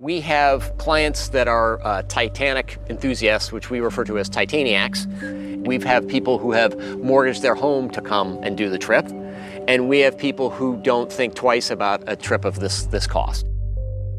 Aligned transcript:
We 0.00 0.20
have 0.20 0.78
clients 0.78 1.30
that 1.30 1.48
are 1.48 1.84
uh, 1.84 2.02
Titanic 2.02 2.78
enthusiasts, 2.88 3.50
which 3.50 3.68
we 3.68 3.80
refer 3.80 4.04
to 4.04 4.16
as 4.16 4.28
Titaniacs. 4.28 5.08
We 5.66 5.80
have 5.80 6.06
people 6.06 6.38
who 6.38 6.52
have 6.52 6.78
mortgaged 6.98 7.42
their 7.42 7.56
home 7.56 7.90
to 7.90 8.00
come 8.00 8.38
and 8.44 8.56
do 8.56 8.70
the 8.70 8.78
trip. 8.78 9.08
And 9.66 9.88
we 9.88 9.98
have 9.98 10.16
people 10.16 10.50
who 10.50 10.76
don't 10.82 11.12
think 11.12 11.34
twice 11.34 11.72
about 11.72 12.04
a 12.06 12.14
trip 12.14 12.44
of 12.44 12.60
this, 12.60 12.84
this 12.84 13.08
cost. 13.08 13.44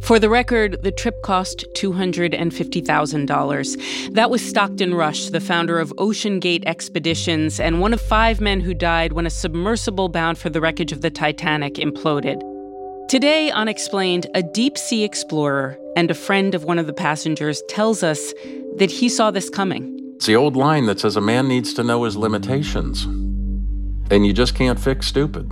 For 0.02 0.20
the 0.20 0.28
record, 0.28 0.84
the 0.84 0.92
trip 0.92 1.24
cost 1.24 1.64
$250,000. 1.76 4.14
That 4.14 4.30
was 4.30 4.42
Stockton 4.42 4.94
Rush, 4.94 5.30
the 5.30 5.40
founder 5.40 5.80
of 5.80 5.94
OceanGate 5.96 6.66
Expeditions 6.66 7.58
and 7.58 7.80
one 7.80 7.94
of 7.94 8.02
five 8.02 8.42
men 8.42 8.60
who 8.60 8.74
died 8.74 9.14
when 9.14 9.26
a 9.26 9.30
submersible 9.30 10.10
bound 10.10 10.38
for 10.38 10.50
the 10.50 10.60
wreckage 10.60 10.92
of 10.92 11.00
the 11.00 11.10
Titanic 11.10 11.76
imploded. 11.76 12.49
Today 13.10 13.50
on 13.50 13.68
Explained, 13.68 14.28
a 14.36 14.44
deep 14.44 14.78
sea 14.78 15.04
explorer 15.04 15.80
and 15.96 16.12
a 16.12 16.14
friend 16.14 16.54
of 16.54 16.66
one 16.66 16.78
of 16.78 16.86
the 16.86 16.94
passengers 16.94 17.64
tells 17.68 18.04
us 18.04 18.34
that 18.76 18.92
he 18.92 19.10
saw 19.10 19.32
this 19.32 19.50
coming. 19.50 20.14
It's 20.18 20.28
the 20.28 20.36
old 20.36 20.56
line 20.56 20.86
that 20.86 21.00
says 21.00 21.16
a 21.16 21.22
man 21.22 21.48
needs 21.48 21.74
to 21.74 21.84
know 21.84 22.04
his 22.04 22.16
limitations. 22.16 23.06
And 24.12 24.28
you 24.28 24.32
just 24.32 24.54
can't 24.54 24.80
fix 24.80 25.08
stupid. 25.08 25.52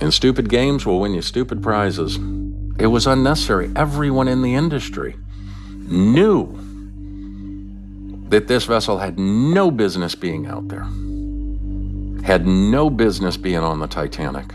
And 0.00 0.14
stupid 0.14 0.48
games 0.48 0.86
will 0.86 1.00
win 1.00 1.14
you 1.14 1.22
stupid 1.22 1.64
prizes. 1.64 2.14
It 2.78 2.86
was 2.92 3.08
unnecessary. 3.08 3.72
Everyone 3.74 4.28
in 4.28 4.42
the 4.42 4.54
industry 4.54 5.16
knew 5.88 6.56
that 8.28 8.46
this 8.46 8.66
vessel 8.66 8.98
had 8.98 9.18
no 9.18 9.72
business 9.72 10.14
being 10.14 10.46
out 10.46 10.68
there, 10.68 10.84
had 12.24 12.46
no 12.46 12.88
business 12.88 13.36
being 13.36 13.58
on 13.58 13.80
the 13.80 13.88
Titanic. 13.88 14.54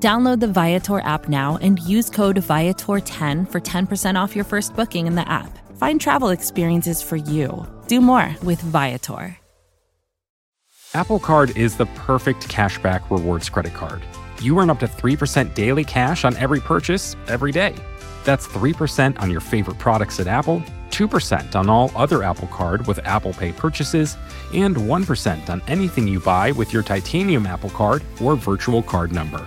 Download 0.00 0.40
the 0.40 0.46
Viator 0.46 1.00
app 1.00 1.28
now 1.28 1.58
and 1.60 1.78
use 1.80 2.08
code 2.08 2.36
Viator10 2.36 3.46
for 3.46 3.60
10% 3.60 4.22
off 4.22 4.34
your 4.34 4.46
first 4.46 4.74
booking 4.74 5.06
in 5.06 5.14
the 5.14 5.28
app. 5.30 5.58
Find 5.76 6.00
travel 6.00 6.30
experiences 6.30 7.02
for 7.02 7.16
you. 7.16 7.66
Do 7.86 8.00
more 8.00 8.34
with 8.42 8.62
Viator. 8.62 9.36
Apple 10.94 11.18
Card 11.18 11.54
is 11.54 11.76
the 11.76 11.84
perfect 11.86 12.48
cashback 12.48 13.10
rewards 13.10 13.50
credit 13.50 13.74
card. 13.74 14.02
You 14.40 14.58
earn 14.58 14.70
up 14.70 14.80
to 14.80 14.86
3% 14.86 15.52
daily 15.52 15.84
cash 15.84 16.24
on 16.24 16.34
every 16.38 16.60
purchase 16.60 17.14
every 17.28 17.52
day. 17.52 17.74
That's 18.24 18.46
3% 18.48 19.20
on 19.20 19.30
your 19.30 19.40
favorite 19.40 19.78
products 19.78 20.18
at 20.18 20.26
Apple, 20.26 20.62
2% 20.88 21.54
on 21.54 21.68
all 21.68 21.92
other 21.94 22.22
Apple 22.22 22.48
Card 22.48 22.86
with 22.86 22.98
Apple 23.04 23.34
Pay 23.34 23.52
purchases, 23.52 24.16
and 24.54 24.76
1% 24.76 25.50
on 25.50 25.62
anything 25.68 26.08
you 26.08 26.20
buy 26.20 26.52
with 26.52 26.72
your 26.72 26.82
titanium 26.82 27.44
Apple 27.44 27.70
Card 27.70 28.02
or 28.22 28.34
virtual 28.34 28.82
card 28.82 29.12
number. 29.12 29.46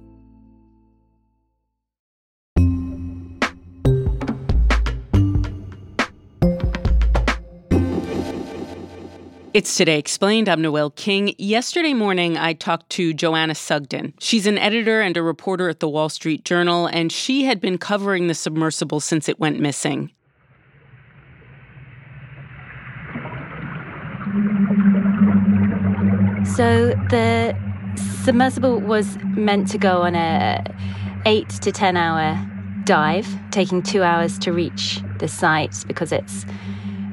It's 9.53 9.75
Today 9.75 9.99
Explained. 9.99 10.47
I'm 10.47 10.61
Noel 10.61 10.91
King. 10.91 11.35
Yesterday 11.37 11.93
morning, 11.93 12.37
I 12.37 12.53
talked 12.53 12.89
to 12.91 13.13
Joanna 13.13 13.53
Sugden. 13.53 14.13
She's 14.17 14.47
an 14.47 14.57
editor 14.57 15.01
and 15.01 15.17
a 15.17 15.21
reporter 15.21 15.67
at 15.67 15.81
the 15.81 15.89
Wall 15.89 16.07
Street 16.07 16.45
Journal, 16.45 16.87
and 16.87 17.11
she 17.11 17.43
had 17.43 17.59
been 17.59 17.77
covering 17.77 18.27
the 18.27 18.33
submersible 18.33 19.01
since 19.01 19.27
it 19.27 19.41
went 19.41 19.59
missing. 19.59 20.09
So 26.55 26.91
the 27.09 27.53
submersible 28.23 28.79
was 28.79 29.17
meant 29.35 29.67
to 29.71 29.77
go 29.77 30.03
on 30.03 30.15
a 30.15 30.63
8 31.25 31.49
to 31.49 31.73
10 31.73 31.97
hour 31.97 32.39
dive, 32.85 33.27
taking 33.51 33.83
2 33.83 34.01
hours 34.01 34.39
to 34.39 34.53
reach 34.53 35.01
the 35.19 35.27
site 35.27 35.83
because 35.87 36.13
it's 36.13 36.45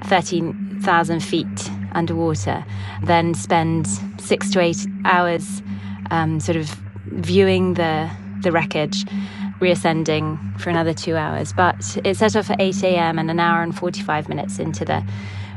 13,000 0.04 1.20
feet 1.20 1.70
underwater, 1.92 2.64
then 3.02 3.34
spend 3.34 3.86
six 4.20 4.50
to 4.50 4.60
eight 4.60 4.86
hours 5.04 5.62
um, 6.10 6.40
sort 6.40 6.56
of 6.56 6.66
viewing 7.06 7.74
the, 7.74 8.10
the 8.42 8.52
wreckage, 8.52 9.04
reascending 9.60 10.38
for 10.58 10.70
another 10.70 10.94
two 10.94 11.16
hours. 11.16 11.52
But 11.52 11.98
it 12.04 12.16
set 12.16 12.36
off 12.36 12.50
at 12.50 12.60
8 12.60 12.82
a.m. 12.84 13.18
and 13.18 13.30
an 13.30 13.40
hour 13.40 13.62
and 13.62 13.76
45 13.76 14.28
minutes 14.28 14.58
into 14.58 14.84
the 14.84 15.04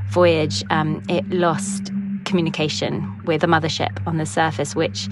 voyage, 0.10 0.64
um, 0.70 1.02
it 1.08 1.28
lost 1.30 1.92
communication 2.26 3.22
with 3.26 3.42
the 3.42 3.48
mothership 3.48 4.06
on 4.08 4.18
the 4.18 4.26
surface, 4.26 4.76
which 4.76 5.10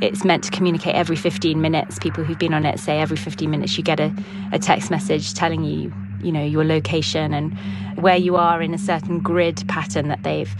it's 0.00 0.24
meant 0.24 0.42
to 0.44 0.50
communicate 0.50 0.94
every 0.94 1.16
15 1.16 1.60
minutes. 1.60 1.98
People 1.98 2.24
who've 2.24 2.38
been 2.38 2.54
on 2.54 2.64
it 2.64 2.78
say 2.78 3.00
every 3.00 3.16
15 3.16 3.50
minutes 3.50 3.76
you 3.76 3.84
get 3.84 4.00
a, 4.00 4.14
a 4.52 4.58
text 4.58 4.90
message 4.90 5.34
telling 5.34 5.64
you 5.64 5.92
you 6.22 6.32
know 6.32 6.44
your 6.44 6.64
location 6.64 7.34
and 7.34 7.56
where 7.98 8.16
you 8.16 8.36
are 8.36 8.62
in 8.62 8.74
a 8.74 8.78
certain 8.78 9.20
grid 9.20 9.62
pattern 9.68 10.08
that 10.08 10.22
they've 10.22 10.54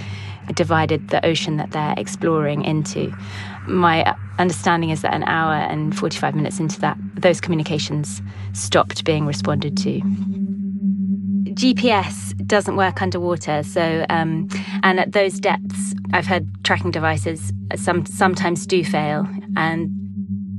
divided 0.54 1.08
the 1.08 1.24
ocean 1.24 1.56
that 1.56 1.70
they're 1.70 1.94
exploring 1.96 2.64
into. 2.64 3.14
My 3.66 4.14
understanding 4.38 4.90
is 4.90 5.02
that 5.02 5.14
an 5.14 5.22
hour 5.24 5.54
and 5.54 5.96
45 5.96 6.34
minutes 6.34 6.58
into 6.58 6.80
that, 6.80 6.98
those 7.14 7.40
communications 7.40 8.20
stopped 8.52 9.04
being 9.04 9.24
responded 9.24 9.76
to. 9.78 10.00
GPS 11.54 12.34
doesn't 12.46 12.76
work 12.76 13.02
underwater, 13.02 13.62
so 13.62 14.04
um, 14.08 14.48
and 14.82 14.98
at 14.98 15.12
those 15.12 15.38
depths, 15.38 15.94
I've 16.12 16.26
heard 16.26 16.48
tracking 16.64 16.90
devices 16.90 17.52
some 17.76 18.06
sometimes 18.06 18.66
do 18.66 18.84
fail, 18.84 19.28
and 19.56 19.90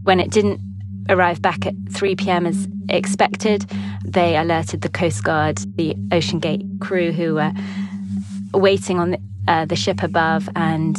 when 0.03 0.19
it 0.19 0.31
didn't 0.31 0.61
arrive 1.09 1.41
back 1.41 1.65
at 1.65 1.73
3 1.91 2.15
p.m. 2.15 2.45
as 2.45 2.67
expected. 2.89 3.69
They 4.05 4.38
alerted 4.38 4.81
the 4.81 4.89
Coast 4.89 5.23
Guard, 5.23 5.57
the 5.75 5.95
OceanGate 6.09 6.79
crew 6.79 7.11
who 7.11 7.35
were 7.35 7.51
waiting 8.53 8.99
on 8.99 9.11
the, 9.11 9.21
uh, 9.47 9.66
the 9.66 9.75
ship 9.75 10.03
above, 10.03 10.49
and 10.55 10.97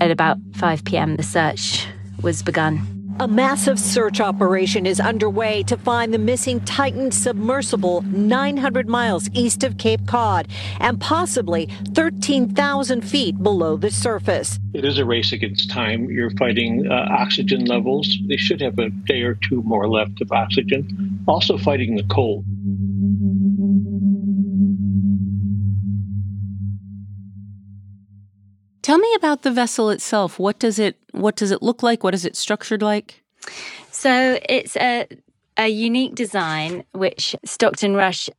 at 0.00 0.10
about 0.10 0.38
5 0.54 0.84
p.m., 0.84 1.16
the 1.16 1.22
search 1.22 1.86
was 2.22 2.42
begun. 2.42 2.95
A 3.18 3.26
massive 3.26 3.80
search 3.80 4.20
operation 4.20 4.84
is 4.84 5.00
underway 5.00 5.62
to 5.62 5.78
find 5.78 6.12
the 6.12 6.18
missing 6.18 6.60
Titan 6.60 7.10
submersible 7.10 8.02
900 8.02 8.90
miles 8.90 9.30
east 9.32 9.64
of 9.64 9.78
Cape 9.78 10.06
Cod 10.06 10.48
and 10.80 11.00
possibly 11.00 11.66
13,000 11.94 13.00
feet 13.00 13.42
below 13.42 13.78
the 13.78 13.90
surface. 13.90 14.58
It 14.74 14.84
is 14.84 14.98
a 14.98 15.06
race 15.06 15.32
against 15.32 15.70
time. 15.70 16.10
You're 16.10 16.28
fighting 16.32 16.86
uh, 16.86 17.08
oxygen 17.10 17.64
levels. 17.64 18.18
They 18.28 18.36
should 18.36 18.60
have 18.60 18.78
a 18.78 18.90
day 18.90 19.22
or 19.22 19.38
two 19.48 19.62
more 19.62 19.88
left 19.88 20.20
of 20.20 20.30
oxygen. 20.30 21.24
Also, 21.26 21.56
fighting 21.56 21.96
the 21.96 22.04
cold. 22.04 22.44
Tell 28.86 28.98
me 28.98 29.12
about 29.16 29.42
the 29.42 29.50
vessel 29.50 29.90
itself. 29.90 30.38
What 30.38 30.60
does 30.60 30.78
it 30.78 30.96
what 31.10 31.34
does 31.34 31.50
it 31.50 31.60
look 31.60 31.82
like? 31.82 32.04
What 32.04 32.14
is 32.14 32.24
it 32.24 32.36
structured 32.36 32.82
like? 32.82 33.20
So 33.90 34.38
it's 34.48 34.76
a 34.76 35.08
a 35.56 35.66
unique 35.66 36.14
design 36.14 36.84
which 36.92 37.34
Stockton 37.44 37.96
Rush 37.96 38.30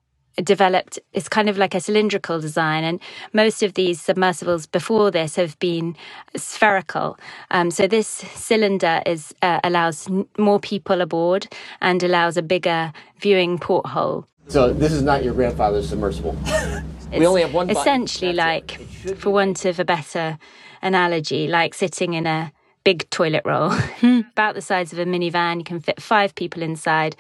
developed 0.41 0.99
it's 1.11 1.27
kind 1.27 1.49
of 1.49 1.57
like 1.57 1.75
a 1.75 1.81
cylindrical 1.81 2.39
design 2.39 2.85
and 2.85 3.01
most 3.33 3.61
of 3.61 3.73
these 3.73 3.99
submersibles 3.99 4.67
before 4.67 5.11
this 5.11 5.35
have 5.35 5.59
been 5.59 5.97
spherical 6.37 7.17
um, 7.51 7.69
so 7.69 7.85
this 7.87 8.07
cylinder 8.07 9.01
is 9.05 9.33
uh, 9.41 9.59
allows 9.65 10.07
more 10.37 10.59
people 10.59 11.01
aboard 11.01 11.47
and 11.81 12.03
allows 12.03 12.37
a 12.37 12.43
bigger 12.43 12.93
viewing 13.19 13.57
porthole 13.57 14.25
so 14.47 14.71
this 14.71 14.93
is 14.93 15.01
not 15.01 15.23
your 15.23 15.33
grandfather's 15.33 15.89
submersible 15.89 16.37
we 17.11 17.25
only 17.25 17.41
have 17.41 17.53
one. 17.53 17.69
Essentially, 17.69 18.33
like 18.33 18.79
for 19.17 19.29
want 19.29 19.65
of 19.65 19.79
a 19.79 19.85
better 19.85 20.37
analogy, 20.81 21.47
like 21.47 21.73
sitting 21.73 22.13
in 22.13 22.25
a 22.25 22.51
big 22.83 23.09
toilet 23.09 23.43
roll, 23.45 23.71
about 24.03 24.55
the 24.55 24.61
size 24.61 24.93
of 24.93 24.99
a 24.99 25.05
minivan. 25.05 25.57
You 25.57 25.63
can 25.63 25.79
fit 25.79 26.01
five 26.01 26.35
people 26.35 26.61
inside, 26.61 27.15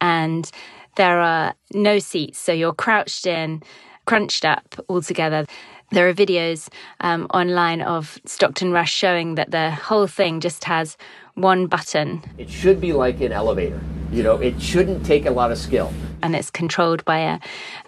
and 0.00 0.50
there 0.96 1.20
are 1.20 1.54
no 1.72 1.98
seats, 1.98 2.38
so 2.38 2.52
you're 2.52 2.74
crouched 2.74 3.26
in, 3.26 3.62
crunched 4.06 4.44
up 4.44 4.74
all 4.88 5.02
together. 5.02 5.46
There 5.90 6.08
are 6.08 6.14
videos 6.14 6.68
um, 7.00 7.26
online 7.34 7.82
of 7.82 8.18
Stockton 8.24 8.72
Rush 8.72 8.92
showing 8.92 9.34
that 9.34 9.50
the 9.50 9.70
whole 9.70 10.06
thing 10.06 10.40
just 10.40 10.64
has 10.64 10.96
one 11.34 11.66
button. 11.66 12.22
It 12.38 12.48
should 12.48 12.80
be 12.80 12.92
like 12.92 13.20
an 13.20 13.32
elevator. 13.32 13.80
You 14.10 14.22
know, 14.22 14.36
it 14.36 14.60
shouldn't 14.60 15.04
take 15.04 15.26
a 15.26 15.30
lot 15.30 15.52
of 15.52 15.58
skill. 15.58 15.92
And 16.22 16.34
it's 16.36 16.50
controlled 16.50 17.04
by 17.04 17.18
a, 17.18 17.38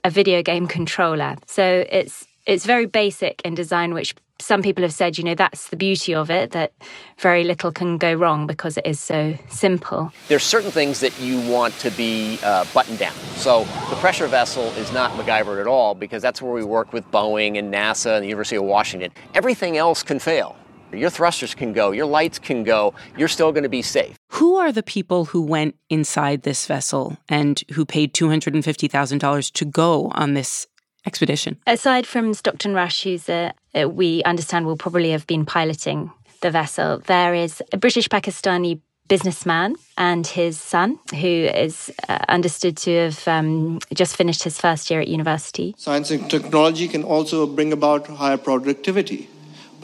a 0.05 0.11
video 0.11 0.43
game 0.43 0.67
controller. 0.67 1.37
So 1.47 1.85
it's 1.91 2.27
it's 2.47 2.67
very 2.67 2.87
basic 2.87 3.41
in 3.43 3.55
design, 3.55 3.95
which 3.95 4.15
some 4.41 4.63
people 4.63 4.83
have 4.83 4.93
said, 4.93 5.17
you 5.17 5.25
know, 5.25 5.35
that's 5.35 5.69
the 5.69 5.77
beauty 5.77 6.15
of 6.15 6.31
it, 6.31 6.51
that 6.51 6.73
very 7.19 7.45
little 7.45 7.73
can 7.73 7.97
go 7.97 8.13
wrong 8.13 8.47
because 8.47 8.77
it 8.77 8.85
is 8.85 9.01
so 9.01 9.35
simple. 9.49 10.13
There's 10.29 10.43
certain 10.43 10.71
things 10.71 11.01
that 11.01 11.19
you 11.21 11.41
want 11.51 11.73
to 11.79 11.91
be 11.93 12.39
uh, 12.43 12.65
buttoned 12.75 12.99
down. 12.99 13.15
So 13.37 13.61
the 13.89 13.97
pressure 13.97 14.27
vessel 14.27 14.65
is 14.73 14.93
not 14.93 15.13
MacGyver 15.13 15.61
at 15.61 15.67
all 15.67 15.95
because 15.95 16.21
that's 16.21 16.43
where 16.43 16.53
we 16.53 16.65
work 16.65 16.93
with 16.93 17.09
Boeing 17.11 17.59
and 17.59 17.73
NASA 17.73 18.17
and 18.17 18.25
the 18.25 18.29
University 18.29 18.57
of 18.57 18.65
Washington. 18.65 19.13
Everything 19.35 19.77
else 19.77 20.03
can 20.03 20.19
fail. 20.19 20.57
Your 20.97 21.11
thrusters 21.11 21.55
can 21.55 21.73
go, 21.73 21.91
your 21.93 22.07
lights 22.07 22.39
can 22.39 22.65
go, 22.65 22.95
you're 23.17 23.29
still 23.29 23.53
going 23.53 23.63
to 23.63 23.69
be 23.69 23.83
safe. 23.83 24.17
Who 24.31 24.57
are 24.57 24.73
the 24.73 24.83
people 24.83 25.27
who 25.27 25.43
went 25.43 25.77
inside 25.91 26.43
this 26.43 26.67
vessel 26.67 27.17
and 27.29 27.63
who 27.73 27.85
paid 27.85 28.15
$250,000 28.15 29.53
to 29.53 29.65
go 29.65 30.11
on 30.15 30.35
this 30.35 30.67
expedition? 31.07 31.59
Aside 31.67 32.07
from 32.07 32.35
Stockton 32.35 32.75
Rush, 32.75 33.03
who's 33.03 33.29
a, 33.29 33.53
a, 33.75 33.87
we 33.87 34.23
understand 34.25 34.67
will 34.67 34.77
probably 34.77 35.11
have 35.11 35.27
been 35.27 35.45
piloting 35.45 36.11
the 36.41 36.51
vessel, 36.51 36.99
there 37.07 37.35
is 37.35 37.63
a 37.73 37.77
British 37.77 38.09
Pakistani 38.09 38.81
businessman 39.09 39.77
and 39.99 40.27
his 40.27 40.59
son, 40.59 40.99
who 41.11 41.27
is 41.67 41.93
uh, 42.09 42.19
understood 42.29 42.77
to 42.77 42.91
have 42.91 43.29
um, 43.29 43.79
just 43.93 44.17
finished 44.17 44.43
his 44.43 44.59
first 44.59 44.91
year 44.91 45.01
at 45.01 45.09
university. 45.09 45.75
Science 45.77 46.11
and 46.11 46.31
technology 46.31 46.89
can 46.89 47.05
also 47.05 47.47
bring 47.47 47.73
about 47.73 48.07
higher 48.07 48.37
productivity, 48.37 49.29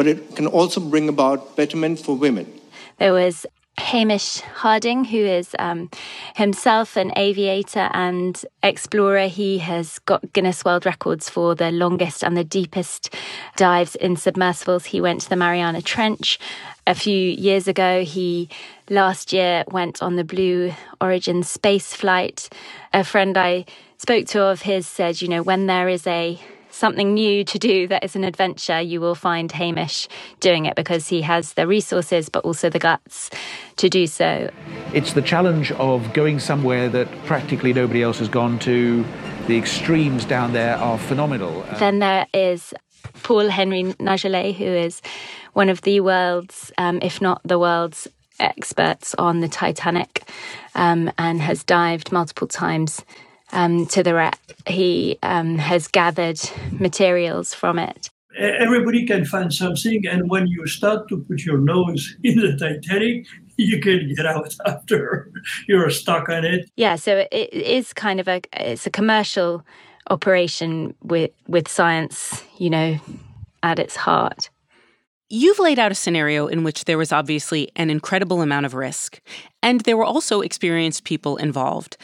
but 0.00 0.06
it 0.06 0.35
can 0.35 0.47
also 0.47 0.81
bring 0.81 1.11
about 1.11 1.56
betterment 1.56 1.99
for 2.00 2.17
women. 2.17 2.50
There 2.97 3.12
was 3.12 3.44
Hamish 3.76 4.41
Harding, 4.41 5.05
who 5.05 5.19
is 5.19 5.55
um, 5.58 5.91
himself 6.37 6.97
an 6.97 7.12
aviator 7.17 7.91
and 7.93 8.43
explorer. 8.62 9.26
He 9.26 9.58
has 9.58 9.99
got 9.99 10.32
Guinness 10.32 10.64
World 10.64 10.87
Records 10.87 11.29
for 11.29 11.55
the 11.55 11.70
longest 11.70 12.25
and 12.25 12.35
the 12.35 12.44
deepest 12.44 13.14
dives 13.56 13.94
in 13.94 14.17
submersibles. 14.17 14.87
He 14.87 15.02
went 15.02 15.20
to 15.20 15.29
the 15.29 15.37
Mariana 15.37 15.82
Trench 15.82 16.38
a 16.87 16.94
few 16.94 17.19
years 17.19 17.69
ago. 17.69 18.02
He 18.02 18.49
last 18.88 19.35
year 19.35 19.64
went 19.69 20.02
on 20.02 20.17
the 20.17 20.25
Blue 20.25 20.73
Origin 20.99 21.43
space 21.43 21.93
flight. 21.93 22.49
A 22.94 23.05
friend 23.05 23.37
I 23.37 23.67
spoke 23.99 24.25
to 24.29 24.44
of 24.44 24.62
his 24.62 24.87
said, 24.87 25.20
you 25.20 25.29
know, 25.29 25.43
when 25.43 25.67
there 25.67 25.91
is 25.91 26.06
a 26.06 26.41
something 26.81 27.15
new 27.15 27.44
to 27.44 27.59
do 27.59 27.87
that 27.88 28.03
is 28.03 28.17
an 28.17 28.25
adventure, 28.25 28.81
you 28.81 29.00
will 29.00 29.15
find 29.15 29.53
Hamish 29.53 30.09
doing 30.41 30.65
it 30.65 30.75
because 30.75 31.09
he 31.09 31.21
has 31.23 31.53
the 31.53 31.67
resources 31.67 32.29
but 32.29 32.44
also 32.44 32.71
the 32.71 32.79
guts 32.79 33.31
to 33.77 33.88
do 33.88 34.06
so. 34.06 34.50
It's 34.94 35.12
the 35.12 35.23
challenge 35.23 35.71
of 35.73 36.12
going 36.15 36.41
somewhere 36.41 36.88
that 36.88 37.09
practically 37.27 37.73
nobody 37.73 38.03
else 38.03 38.19
has 38.19 38.29
gone 38.29 38.59
to. 38.61 39.05
The 39.47 39.59
extremes 39.59 40.25
down 40.25 40.53
there 40.53 40.77
are 40.77 40.99
phenomenal. 40.99 41.65
Then 41.79 41.99
there 41.99 42.27
is 42.32 42.73
Paul 43.23 43.49
Henry 43.49 43.83
Nargeolet, 43.83 44.55
who 44.55 44.65
is 44.65 45.03
one 45.53 45.69
of 45.69 45.83
the 45.83 46.00
world's, 46.00 46.73
um, 46.79 46.99
if 47.03 47.21
not 47.21 47.43
the 47.44 47.59
world's, 47.59 48.09
experts 48.41 49.15
on 49.19 49.41
the 49.41 49.49
Titanic 49.49 50.23
um, 50.75 51.12
and 51.19 51.43
has 51.43 51.62
dived 51.62 52.11
multiple 52.11 52.49
times 52.49 53.05
um, 53.52 53.87
to 53.87 54.02
the 54.02 54.14
wreck. 54.14 54.38
He 54.67 55.19
um, 55.23 55.58
has 55.58 55.88
gathered 55.88 56.41
materials 56.73 57.55
from 57.55 57.79
it. 57.79 58.11
Everybody 58.38 59.06
can 59.06 59.25
find 59.25 59.52
something, 59.52 60.06
and 60.06 60.31
when 60.31 60.47
you 60.47 60.67
start 60.67 61.08
to 61.08 61.19
put 61.19 61.44
your 61.44 61.58
nose 61.58 62.17
in 62.23 62.38
the 62.38 62.56
Titanic, 62.56 63.26
you 63.56 63.81
can 63.81 64.14
get 64.14 64.26
out 64.26 64.55
after 64.67 65.31
you're 65.69 65.91
stuck 65.91 66.29
on 66.29 66.44
it. 66.44 66.70
Yeah, 66.76 66.97
so 66.97 67.26
it 67.31 67.52
is 67.52 67.93
kind 67.93 68.20
of 68.20 68.29
a 68.29 68.41
it's 68.52 68.87
a 68.87 68.91
commercial 68.91 69.64
operation 70.08 70.94
with 71.02 71.32
with 71.49 71.69
science, 71.69 72.43
you 72.58 72.70
know, 72.70 72.99
at 73.62 73.79
its 73.79 73.97
heart. 73.97 74.50
You've 75.32 75.61
laid 75.61 75.79
out 75.79 75.93
a 75.93 75.94
scenario 75.94 76.49
in 76.49 76.64
which 76.64 76.87
there 76.87 76.99
was 76.99 77.12
obviously 77.12 77.70
an 77.76 77.88
incredible 77.88 78.43
amount 78.43 78.67
of 78.67 78.75
risk, 78.75 79.20
and 79.62 79.81
there 79.82 79.97
were 79.97 80.05
also 80.05 80.41
experienced 80.41 81.05
people 81.05 81.37
involved. 81.37 81.97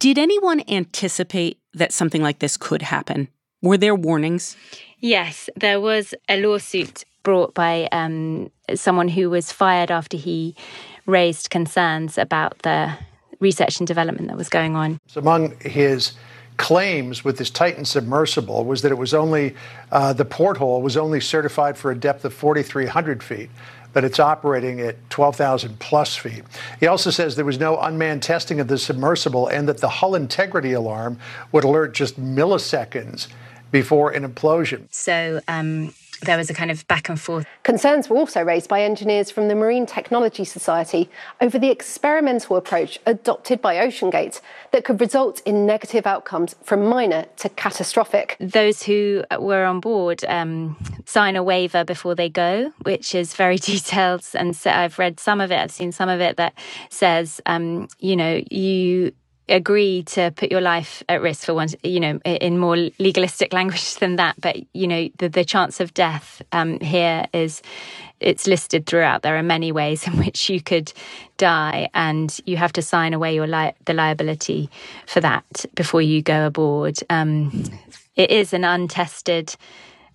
Did 0.00 0.16
anyone 0.16 0.62
anticipate 0.66 1.58
that 1.74 1.92
something 1.92 2.22
like 2.22 2.38
this 2.38 2.56
could 2.56 2.80
happen? 2.80 3.28
Were 3.60 3.76
there 3.76 3.94
warnings? 3.94 4.56
Yes, 4.98 5.50
there 5.56 5.78
was 5.78 6.14
a 6.26 6.40
lawsuit 6.40 7.04
brought 7.22 7.52
by 7.52 7.86
um, 7.92 8.50
someone 8.74 9.08
who 9.08 9.28
was 9.28 9.52
fired 9.52 9.90
after 9.90 10.16
he 10.16 10.56
raised 11.04 11.50
concerns 11.50 12.16
about 12.16 12.60
the 12.60 12.96
research 13.40 13.78
and 13.78 13.86
development 13.86 14.28
that 14.28 14.38
was 14.38 14.48
going 14.48 14.74
on. 14.74 14.98
So 15.06 15.20
among 15.20 15.60
his 15.60 16.12
claims 16.60 17.24
with 17.24 17.38
this 17.38 17.48
Titan 17.48 17.86
submersible 17.86 18.66
was 18.66 18.82
that 18.82 18.92
it 18.92 18.98
was 18.98 19.14
only 19.14 19.54
uh, 19.90 20.12
the 20.12 20.26
porthole 20.26 20.82
was 20.82 20.94
only 20.94 21.18
certified 21.18 21.78
for 21.78 21.90
a 21.90 21.96
depth 21.96 22.22
of 22.26 22.34
4,300 22.34 23.22
feet 23.22 23.48
but 23.92 24.04
it's 24.04 24.20
operating 24.20 24.80
at 24.80 24.94
12,000 25.10 25.80
plus 25.80 26.14
feet. 26.14 26.44
He 26.78 26.86
also 26.86 27.10
says 27.10 27.34
there 27.34 27.44
was 27.44 27.58
no 27.58 27.76
unmanned 27.80 28.22
testing 28.22 28.60
of 28.60 28.68
the 28.68 28.78
submersible 28.78 29.48
and 29.48 29.68
that 29.68 29.78
the 29.78 29.88
hull 29.88 30.14
integrity 30.14 30.72
alarm 30.72 31.18
would 31.50 31.64
alert 31.64 31.92
just 31.92 32.20
milliseconds 32.20 33.26
before 33.72 34.12
an 34.12 34.22
implosion. 34.22 34.86
So, 34.90 35.40
um, 35.48 35.92
there 36.22 36.36
was 36.36 36.50
a 36.50 36.54
kind 36.54 36.70
of 36.70 36.86
back 36.88 37.08
and 37.08 37.20
forth. 37.20 37.46
Concerns 37.62 38.08
were 38.08 38.16
also 38.16 38.42
raised 38.42 38.68
by 38.68 38.82
engineers 38.82 39.30
from 39.30 39.48
the 39.48 39.54
Marine 39.54 39.86
Technology 39.86 40.44
Society 40.44 41.10
over 41.40 41.58
the 41.58 41.70
experimental 41.70 42.56
approach 42.56 42.98
adopted 43.06 43.60
by 43.60 43.76
OceanGate 43.76 44.40
that 44.72 44.84
could 44.84 45.00
result 45.00 45.40
in 45.44 45.66
negative 45.66 46.06
outcomes 46.06 46.54
from 46.62 46.86
minor 46.86 47.26
to 47.36 47.48
catastrophic. 47.48 48.36
Those 48.40 48.82
who 48.82 49.24
were 49.38 49.64
on 49.64 49.80
board 49.80 50.24
um, 50.26 50.76
sign 51.06 51.36
a 51.36 51.42
waiver 51.42 51.84
before 51.84 52.14
they 52.14 52.28
go, 52.28 52.72
which 52.82 53.14
is 53.14 53.34
very 53.34 53.56
detailed. 53.70 54.24
And 54.34 54.54
so 54.54 54.70
I've 54.70 54.98
read 54.98 55.20
some 55.20 55.40
of 55.40 55.50
it, 55.50 55.58
I've 55.58 55.70
seen 55.70 55.92
some 55.92 56.08
of 56.08 56.20
it 56.20 56.36
that 56.36 56.54
says, 56.88 57.40
um, 57.46 57.88
you 57.98 58.16
know, 58.16 58.42
you 58.50 59.12
agree 59.50 60.02
to 60.04 60.30
put 60.30 60.50
your 60.50 60.60
life 60.60 61.02
at 61.08 61.20
risk 61.20 61.44
for 61.46 61.54
one, 61.54 61.68
you 61.82 62.00
know, 62.00 62.18
in 62.24 62.58
more 62.58 62.76
legalistic 62.98 63.52
language 63.58 63.96
than 63.96 64.16
that. 64.16 64.40
But 64.40 64.56
you 64.72 64.86
know, 64.86 65.08
the, 65.18 65.28
the 65.28 65.44
chance 65.44 65.80
of 65.80 65.92
death 65.94 66.42
um, 66.52 66.80
here 66.80 67.26
is 67.32 67.62
it's 68.20 68.46
listed 68.46 68.86
throughout. 68.86 69.22
There 69.22 69.36
are 69.36 69.42
many 69.42 69.72
ways 69.72 70.06
in 70.06 70.16
which 70.18 70.48
you 70.48 70.60
could 70.60 70.92
die, 71.36 71.88
and 71.94 72.38
you 72.46 72.56
have 72.56 72.72
to 72.74 72.82
sign 72.82 73.14
away 73.14 73.34
your 73.34 73.46
li- 73.46 73.74
the 73.84 73.94
liability 73.94 74.70
for 75.06 75.20
that 75.20 75.64
before 75.74 76.02
you 76.02 76.22
go 76.22 76.46
aboard. 76.46 76.98
Um, 77.10 77.64
it 78.16 78.30
is 78.30 78.52
an 78.52 78.64
untested 78.64 79.56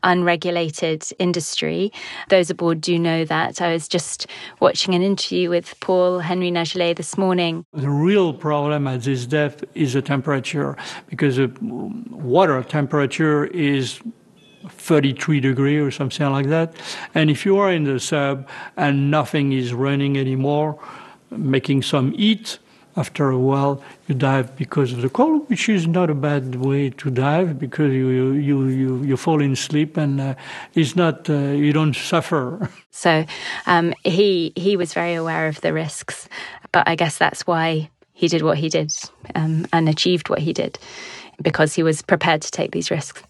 unregulated 0.05 1.03
industry. 1.19 1.91
Those 2.29 2.49
aboard 2.49 2.79
do 2.79 2.97
know 2.97 3.25
that. 3.25 3.61
I 3.61 3.73
was 3.73 3.89
just 3.89 4.27
watching 4.61 4.93
an 4.93 5.01
interview 5.01 5.49
with 5.49 5.77
Paul 5.81 6.19
Henry 6.19 6.51
Nargeolet 6.51 6.95
this 6.95 7.17
morning. 7.17 7.65
The 7.73 7.89
real 7.89 8.33
problem 8.33 8.87
at 8.87 9.01
this 9.01 9.25
depth 9.25 9.65
is 9.73 9.93
the 9.93 10.01
temperature 10.01 10.77
because 11.07 11.35
the 11.35 11.51
water 11.59 12.63
temperature 12.63 13.45
is 13.47 13.99
33 14.69 15.39
degree 15.39 15.77
or 15.77 15.91
something 15.91 16.29
like 16.29 16.47
that. 16.47 16.75
And 17.13 17.29
if 17.29 17.45
you 17.45 17.57
are 17.57 17.71
in 17.71 17.83
the 17.83 17.99
sub 17.99 18.47
and 18.77 19.11
nothing 19.11 19.51
is 19.51 19.73
running 19.73 20.17
anymore, 20.17 20.79
making 21.31 21.81
some 21.81 22.11
heat, 22.13 22.59
after 22.95 23.29
a 23.29 23.37
while 23.37 23.81
you 24.07 24.15
dive 24.15 24.55
because 24.55 24.93
of 24.93 25.01
the 25.01 25.09
cold, 25.09 25.49
which 25.49 25.67
is 25.67 25.87
not 25.87 26.09
a 26.09 26.13
bad 26.13 26.55
way 26.55 26.89
to 26.91 27.09
dive 27.09 27.59
because 27.59 27.91
you 27.91 28.31
you 28.31 28.67
you, 28.67 29.03
you 29.03 29.17
fall 29.17 29.41
in 29.41 29.55
sleep 29.55 29.97
and 29.97 30.21
uh, 30.21 30.35
it's 30.73 30.95
not 30.95 31.29
uh, 31.29 31.33
you 31.33 31.73
don't 31.73 31.95
suffer. 31.95 32.69
So 32.95 33.25
um, 33.65 33.93
he 34.05 34.53
he 34.55 34.77
was 34.77 34.93
very 34.93 35.15
aware 35.15 35.47
of 35.49 35.59
the 35.59 35.73
risks, 35.73 36.29
but 36.71 36.87
I 36.87 36.95
guess 36.95 37.17
that's 37.17 37.45
why 37.45 37.89
he 38.13 38.29
did 38.29 38.41
what 38.41 38.57
he 38.57 38.69
did 38.69 38.93
um, 39.35 39.67
and 39.73 39.89
achieved 39.89 40.29
what 40.29 40.39
he 40.39 40.53
did 40.53 40.79
because 41.41 41.73
he 41.73 41.83
was 41.83 42.01
prepared 42.01 42.41
to 42.43 42.51
take 42.51 42.71
these 42.71 42.89
risks. 42.89 43.21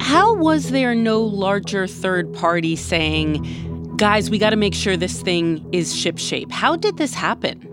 How 0.00 0.34
was 0.34 0.72
there 0.72 0.96
no 0.96 1.22
larger 1.22 1.86
third 1.86 2.34
party 2.34 2.74
saying? 2.74 3.71
Guys, 3.96 4.30
we 4.30 4.38
got 4.38 4.50
to 4.50 4.56
make 4.56 4.74
sure 4.74 4.96
this 4.96 5.22
thing 5.22 5.66
is 5.72 5.94
ship 5.94 6.18
shape. 6.18 6.50
How 6.50 6.76
did 6.76 6.96
this 6.96 7.14
happen? 7.14 7.68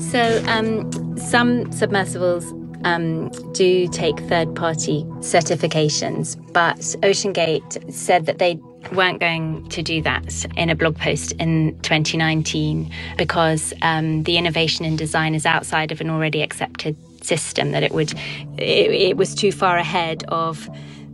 So, 0.00 0.42
um, 0.46 1.18
some 1.18 1.70
submersibles 1.72 2.52
um, 2.84 3.28
do 3.52 3.88
take 3.88 4.18
third 4.20 4.54
party 4.54 5.04
certifications, 5.20 6.36
but 6.52 6.78
OceanGate 7.02 7.92
said 7.92 8.26
that 8.26 8.38
they 8.38 8.58
weren't 8.92 9.20
going 9.20 9.68
to 9.68 9.82
do 9.82 10.02
that 10.02 10.44
in 10.56 10.68
a 10.68 10.74
blog 10.74 10.96
post 10.96 11.32
in 11.32 11.78
2019 11.82 12.90
because 13.16 13.72
um, 13.82 14.24
the 14.24 14.36
innovation 14.36 14.84
in 14.84 14.96
design 14.96 15.34
is 15.34 15.46
outside 15.46 15.92
of 15.92 16.00
an 16.00 16.10
already 16.10 16.42
accepted 16.42 16.96
system, 17.24 17.70
that 17.72 17.82
it 17.82 17.92
would 17.92 18.12
it, 18.58 18.90
it 18.90 19.16
was 19.16 19.34
too 19.34 19.52
far 19.52 19.76
ahead 19.76 20.24
of 20.28 20.68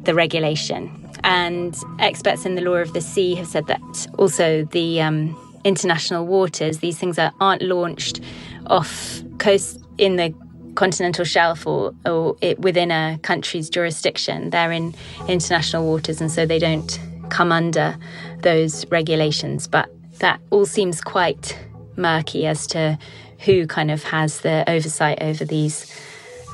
the 0.04 0.14
regulation. 0.14 0.90
And 1.24 1.76
experts 1.98 2.46
in 2.46 2.54
the 2.54 2.62
law 2.62 2.76
of 2.76 2.92
the 2.92 3.00
sea 3.00 3.34
have 3.34 3.46
said 3.46 3.66
that 3.66 4.06
also 4.18 4.64
the 4.64 5.00
um, 5.00 5.36
international 5.64 6.26
waters, 6.26 6.78
these 6.78 6.98
things 6.98 7.18
are, 7.18 7.32
aren't 7.40 7.62
launched 7.62 8.20
off 8.66 9.22
coast 9.38 9.82
in 9.98 10.16
the 10.16 10.34
continental 10.74 11.24
shelf 11.24 11.66
or, 11.66 11.92
or 12.06 12.36
it, 12.40 12.60
within 12.60 12.90
a 12.90 13.18
country's 13.22 13.68
jurisdiction. 13.68 14.50
They're 14.50 14.72
in 14.72 14.94
international 15.26 15.84
waters, 15.84 16.20
and 16.20 16.30
so 16.30 16.46
they 16.46 16.58
don't 16.58 16.98
come 17.30 17.52
under 17.52 17.96
those 18.42 18.86
regulations. 18.86 19.66
But 19.66 19.90
that 20.18 20.40
all 20.50 20.66
seems 20.66 21.00
quite 21.00 21.58
murky 21.96 22.46
as 22.46 22.66
to 22.68 22.98
who 23.40 23.66
kind 23.66 23.90
of 23.90 24.02
has 24.04 24.40
the 24.40 24.64
oversight 24.68 25.20
over 25.20 25.44
these 25.44 25.92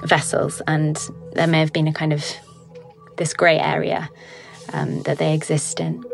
vessels, 0.05 0.63
and 0.67 0.99
there 1.33 1.47
may 1.47 1.61
have 1.61 1.73
been 1.73 1.87
a 1.87 1.93
kind 1.93 2.13
of 2.13 2.25
this 3.17 3.33
grey 3.33 3.59
area 3.59 4.09
um, 4.75 5.03
that 5.03 5.19
they 5.19 5.33
exist 5.35 5.81
in. 5.81 6.14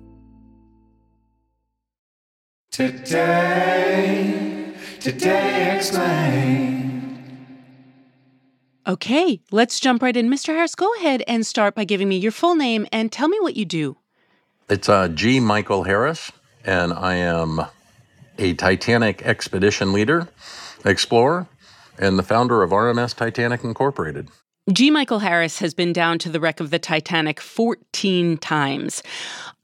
Today, 2.71 4.73
today 5.01 5.75
explain. 5.75 7.45
Okay, 8.87 9.41
let's 9.51 9.77
jump 9.77 10.01
right 10.01 10.15
in. 10.15 10.29
Mr. 10.29 10.55
Harris, 10.55 10.73
go 10.73 10.89
ahead 10.95 11.21
and 11.27 11.45
start 11.45 11.75
by 11.75 11.83
giving 11.83 12.07
me 12.07 12.15
your 12.15 12.31
full 12.31 12.55
name 12.55 12.87
and 12.93 13.11
tell 13.11 13.27
me 13.27 13.37
what 13.41 13.57
you 13.57 13.65
do. 13.65 13.97
It's 14.69 14.87
uh, 14.87 15.09
G. 15.09 15.41
Michael 15.41 15.83
Harris, 15.83 16.31
and 16.63 16.93
I 16.93 17.15
am 17.15 17.61
a 18.37 18.53
Titanic 18.53 19.21
expedition 19.23 19.91
leader, 19.91 20.29
explorer, 20.85 21.47
and 21.99 22.17
the 22.17 22.23
founder 22.23 22.63
of 22.63 22.69
RMS 22.69 23.13
Titanic 23.13 23.65
Incorporated. 23.65 24.29
G. 24.71 24.89
Michael 24.89 25.19
Harris 25.19 25.59
has 25.59 25.73
been 25.73 25.91
down 25.91 26.17
to 26.19 26.29
the 26.29 26.39
wreck 26.39 26.61
of 26.61 26.69
the 26.69 26.79
Titanic 26.79 27.41
14 27.41 28.37
times. 28.37 29.03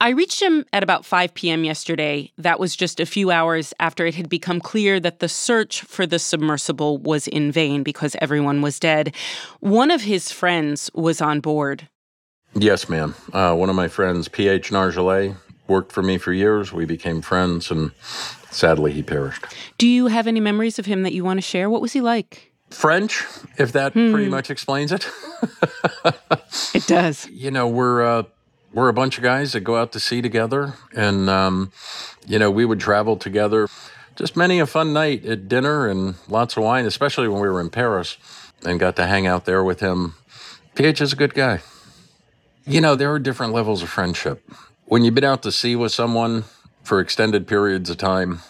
I 0.00 0.10
reached 0.10 0.42
him 0.42 0.66
at 0.72 0.82
about 0.82 1.06
5 1.06 1.32
p.m. 1.32 1.64
yesterday. 1.64 2.30
That 2.36 2.60
was 2.60 2.76
just 2.76 3.00
a 3.00 3.06
few 3.06 3.30
hours 3.30 3.72
after 3.80 4.04
it 4.04 4.16
had 4.16 4.28
become 4.28 4.60
clear 4.60 5.00
that 5.00 5.20
the 5.20 5.28
search 5.28 5.80
for 5.82 6.04
the 6.04 6.18
submersible 6.18 6.98
was 6.98 7.26
in 7.26 7.50
vain 7.50 7.82
because 7.82 8.16
everyone 8.20 8.60
was 8.60 8.78
dead. 8.78 9.14
One 9.60 9.90
of 9.90 10.02
his 10.02 10.30
friends 10.30 10.90
was 10.92 11.22
on 11.22 11.40
board. 11.40 11.88
Yes, 12.54 12.88
ma'am. 12.88 13.14
Uh, 13.32 13.54
one 13.54 13.70
of 13.70 13.76
my 13.76 13.88
friends, 13.88 14.28
P.H. 14.28 14.70
Nargeolet, 14.70 15.36
worked 15.68 15.92
for 15.92 16.02
me 16.02 16.18
for 16.18 16.32
years. 16.32 16.72
We 16.72 16.84
became 16.84 17.22
friends, 17.22 17.70
and 17.70 17.92
sadly, 18.50 18.92
he 18.92 19.02
perished. 19.02 19.44
Do 19.78 19.86
you 19.86 20.08
have 20.08 20.26
any 20.26 20.40
memories 20.40 20.78
of 20.78 20.86
him 20.86 21.02
that 21.04 21.14
you 21.14 21.24
want 21.24 21.38
to 21.38 21.42
share? 21.42 21.70
What 21.70 21.80
was 21.80 21.92
he 21.92 22.00
like? 22.02 22.47
French, 22.70 23.24
if 23.56 23.72
that 23.72 23.92
hmm. 23.92 24.12
pretty 24.12 24.28
much 24.28 24.50
explains 24.50 24.92
it. 24.92 25.08
it 26.74 26.86
does. 26.86 27.28
You 27.30 27.50
know, 27.50 27.66
we're 27.66 28.02
uh, 28.04 28.22
we're 28.72 28.88
a 28.88 28.92
bunch 28.92 29.16
of 29.16 29.24
guys 29.24 29.52
that 29.52 29.60
go 29.60 29.76
out 29.76 29.92
to 29.92 30.00
sea 30.00 30.20
together, 30.20 30.74
and 30.94 31.30
um, 31.30 31.72
you 32.26 32.38
know, 32.38 32.50
we 32.50 32.64
would 32.64 32.80
travel 32.80 33.16
together. 33.16 33.68
Just 34.16 34.36
many 34.36 34.58
a 34.58 34.66
fun 34.66 34.92
night 34.92 35.24
at 35.24 35.48
dinner 35.48 35.88
and 35.88 36.16
lots 36.28 36.56
of 36.56 36.64
wine, 36.64 36.86
especially 36.86 37.28
when 37.28 37.40
we 37.40 37.48
were 37.48 37.60
in 37.60 37.70
Paris 37.70 38.16
and 38.64 38.80
got 38.80 38.96
to 38.96 39.06
hang 39.06 39.26
out 39.26 39.44
there 39.44 39.62
with 39.62 39.80
him. 39.80 40.14
PH 40.74 41.00
is 41.00 41.12
a 41.12 41.16
good 41.16 41.34
guy. 41.34 41.60
You 42.66 42.80
know, 42.80 42.96
there 42.96 43.12
are 43.12 43.18
different 43.18 43.52
levels 43.52 43.82
of 43.82 43.88
friendship. 43.88 44.42
When 44.86 45.04
you've 45.04 45.14
been 45.14 45.24
out 45.24 45.42
to 45.44 45.52
sea 45.52 45.76
with 45.76 45.92
someone 45.92 46.44
for 46.82 47.00
extended 47.00 47.46
periods 47.46 47.90
of 47.90 47.96
time, 47.96 48.40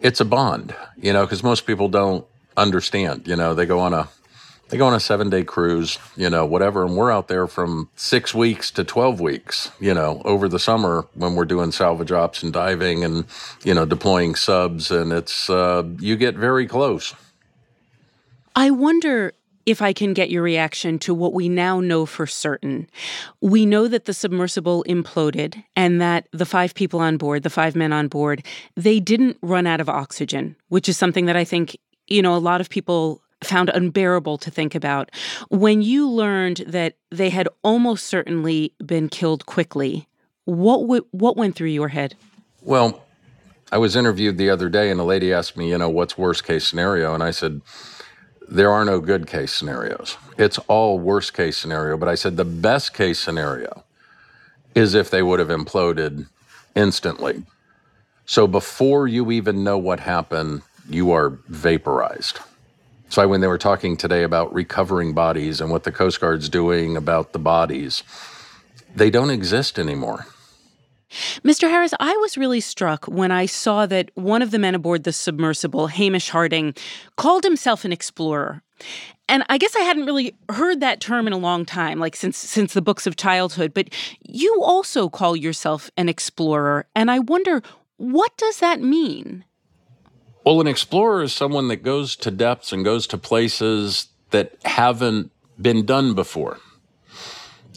it's 0.00 0.20
a 0.20 0.24
bond, 0.24 0.74
you 0.96 1.12
know, 1.12 1.24
because 1.24 1.42
most 1.42 1.66
people 1.66 1.88
don't 1.88 2.26
understand. 2.56 3.26
You 3.26 3.36
know, 3.36 3.54
they 3.54 3.66
go 3.66 3.80
on 3.80 3.92
a 3.92 4.08
they 4.68 4.78
go 4.78 4.86
on 4.86 4.94
a 4.94 5.00
seven 5.00 5.30
day 5.30 5.44
cruise, 5.44 5.98
you 6.16 6.28
know, 6.28 6.44
whatever, 6.44 6.84
and 6.84 6.96
we're 6.96 7.12
out 7.12 7.28
there 7.28 7.46
from 7.46 7.88
six 7.94 8.34
weeks 8.34 8.70
to 8.72 8.84
twelve 8.84 9.20
weeks, 9.20 9.70
you 9.78 9.94
know, 9.94 10.22
over 10.24 10.48
the 10.48 10.58
summer 10.58 11.06
when 11.14 11.34
we're 11.34 11.44
doing 11.44 11.70
salvage 11.70 12.10
ops 12.10 12.42
and 12.42 12.52
diving 12.52 13.04
and 13.04 13.26
you 13.62 13.74
know 13.74 13.84
deploying 13.84 14.34
subs, 14.34 14.90
and 14.90 15.12
it's 15.12 15.48
uh, 15.48 15.84
you 15.98 16.16
get 16.16 16.34
very 16.34 16.66
close. 16.66 17.14
I 18.56 18.70
wonder 18.70 19.34
if 19.66 19.82
I 19.82 19.92
can 19.92 20.14
get 20.14 20.30
your 20.30 20.42
reaction 20.42 20.98
to 21.00 21.12
what 21.12 21.34
we 21.34 21.48
now 21.48 21.80
know 21.80 22.06
for 22.06 22.26
certain. 22.26 22.88
We 23.40 23.66
know 23.66 23.88
that 23.88 24.04
the 24.04 24.14
submersible 24.14 24.84
imploded 24.88 25.62
and 25.74 26.00
that 26.00 26.28
the 26.32 26.46
five 26.46 26.74
people 26.74 27.00
on 27.00 27.16
board, 27.16 27.42
the 27.42 27.50
five 27.50 27.74
men 27.74 27.92
on 27.92 28.06
board, 28.06 28.44
they 28.76 29.00
didn't 29.00 29.36
run 29.42 29.66
out 29.66 29.80
of 29.80 29.88
oxygen, 29.88 30.54
which 30.68 30.88
is 30.88 30.96
something 30.96 31.26
that 31.26 31.36
I 31.36 31.42
think 31.42 31.76
you 32.08 32.22
know, 32.22 32.34
a 32.36 32.38
lot 32.38 32.60
of 32.60 32.68
people 32.68 33.22
found 33.44 33.68
unbearable 33.68 34.38
to 34.38 34.50
think 34.50 34.74
about. 34.74 35.10
When 35.50 35.82
you 35.82 36.08
learned 36.08 36.64
that 36.66 36.96
they 37.10 37.30
had 37.30 37.48
almost 37.62 38.06
certainly 38.06 38.72
been 38.84 39.08
killed 39.08 39.46
quickly, 39.46 40.08
what 40.44 40.80
w- 40.80 41.06
what 41.10 41.36
went 41.36 41.56
through 41.56 41.68
your 41.68 41.88
head? 41.88 42.14
Well, 42.62 43.02
I 43.70 43.78
was 43.78 43.96
interviewed 43.96 44.38
the 44.38 44.50
other 44.50 44.68
day, 44.68 44.90
and 44.90 45.00
a 45.00 45.04
lady 45.04 45.32
asked 45.32 45.56
me, 45.56 45.70
you 45.70 45.78
know, 45.78 45.88
what's 45.88 46.16
worst 46.16 46.44
case 46.44 46.66
scenario, 46.66 47.14
and 47.14 47.22
I 47.22 47.30
said, 47.30 47.60
there 48.48 48.70
are 48.70 48.84
no 48.84 49.00
good 49.00 49.26
case 49.26 49.52
scenarios. 49.52 50.16
It's 50.38 50.58
all 50.68 50.98
worst 50.98 51.34
case 51.34 51.56
scenario. 51.56 51.96
But 51.96 52.08
I 52.08 52.14
said 52.14 52.36
the 52.36 52.44
best 52.44 52.94
case 52.94 53.18
scenario 53.18 53.84
is 54.74 54.94
if 54.94 55.10
they 55.10 55.22
would 55.22 55.40
have 55.40 55.48
imploded 55.48 56.28
instantly. 56.74 57.42
So 58.24 58.46
before 58.46 59.08
you 59.08 59.30
even 59.30 59.64
know 59.64 59.78
what 59.78 60.00
happened, 60.00 60.62
you 60.88 61.12
are 61.12 61.30
vaporized. 61.48 62.40
So 63.08 63.26
when 63.28 63.40
they 63.40 63.46
were 63.46 63.58
talking 63.58 63.96
today 63.96 64.24
about 64.24 64.52
recovering 64.52 65.14
bodies 65.14 65.60
and 65.60 65.70
what 65.70 65.84
the 65.84 65.92
Coast 65.92 66.20
Guard's 66.20 66.48
doing 66.48 66.96
about 66.96 67.32
the 67.32 67.38
bodies, 67.38 68.02
they 68.94 69.10
don't 69.10 69.30
exist 69.30 69.78
anymore. 69.78 70.26
Mr. 71.44 71.70
Harris, 71.70 71.94
I 72.00 72.16
was 72.16 72.36
really 72.36 72.60
struck 72.60 73.06
when 73.06 73.30
I 73.30 73.46
saw 73.46 73.86
that 73.86 74.10
one 74.14 74.42
of 74.42 74.50
the 74.50 74.58
men 74.58 74.74
aboard 74.74 75.04
the 75.04 75.12
submersible, 75.12 75.86
Hamish 75.86 76.30
Harding, 76.30 76.74
called 77.16 77.44
himself 77.44 77.84
an 77.84 77.92
explorer. 77.92 78.62
And 79.28 79.44
I 79.48 79.58
guess 79.58 79.74
I 79.76 79.80
hadn't 79.80 80.06
really 80.06 80.34
heard 80.50 80.80
that 80.80 81.00
term 81.00 81.26
in 81.26 81.32
a 81.32 81.38
long 81.38 81.64
time, 81.64 81.98
like 81.98 82.16
since 82.16 82.36
since 82.36 82.74
the 82.74 82.82
books 82.82 83.06
of 83.06 83.16
childhood, 83.16 83.72
but 83.74 83.88
you 84.20 84.62
also 84.62 85.08
call 85.08 85.36
yourself 85.36 85.90
an 85.96 86.08
explorer, 86.08 86.86
and 86.94 87.10
I 87.10 87.20
wonder 87.20 87.62
what 87.96 88.36
does 88.36 88.58
that 88.58 88.80
mean? 88.80 89.44
Well, 90.46 90.60
an 90.60 90.68
explorer 90.68 91.24
is 91.24 91.32
someone 91.32 91.66
that 91.68 91.82
goes 91.82 92.14
to 92.14 92.30
depths 92.30 92.72
and 92.72 92.84
goes 92.84 93.08
to 93.08 93.18
places 93.18 94.10
that 94.30 94.54
haven't 94.64 95.32
been 95.60 95.84
done 95.84 96.14
before. 96.14 96.58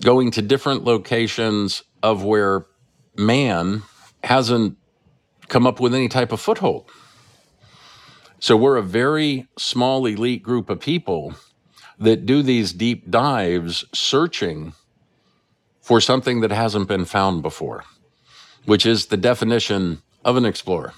Going 0.04 0.30
to 0.30 0.44
different 0.44 0.84
locations 0.84 1.82
of 2.04 2.24
where 2.24 2.68
man 3.18 3.82
hasn't 4.24 4.78
come 5.48 5.66
up 5.66 5.80
with 5.80 5.96
any 5.96 6.08
type 6.08 6.32
of 6.32 6.40
foothold. 6.40 6.88
So 8.38 8.56
we're 8.56 8.78
a 8.78 8.84
very 8.84 9.48
small 9.58 10.06
elite 10.06 10.44
group 10.44 10.70
of 10.70 10.80
people 10.80 11.34
that 11.98 12.28
do 12.28 12.44
these 12.44 12.72
deep 12.72 13.10
dives 13.10 13.84
searching 13.96 14.74
for 15.82 16.00
something 16.00 16.42
that 16.42 16.52
hasn't 16.52 16.88
been 16.88 17.06
found 17.06 17.42
before, 17.42 17.86
which 18.66 18.86
is 18.86 19.08
the 19.08 19.18
definition 19.18 20.04
of 20.24 20.38
an 20.38 20.46
explorer. 20.46 20.94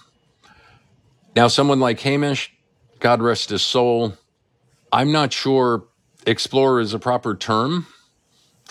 Now, 1.36 1.48
someone 1.48 1.80
like 1.80 2.00
Hamish, 2.02 2.54
God 3.00 3.22
rest 3.22 3.50
his 3.50 3.62
soul, 3.62 4.14
I'm 4.92 5.12
not 5.12 5.32
sure 5.32 5.88
explorer 6.26 6.82
is 6.82 6.94
a 6.94 7.00
proper 7.00 7.36
term 7.36 7.88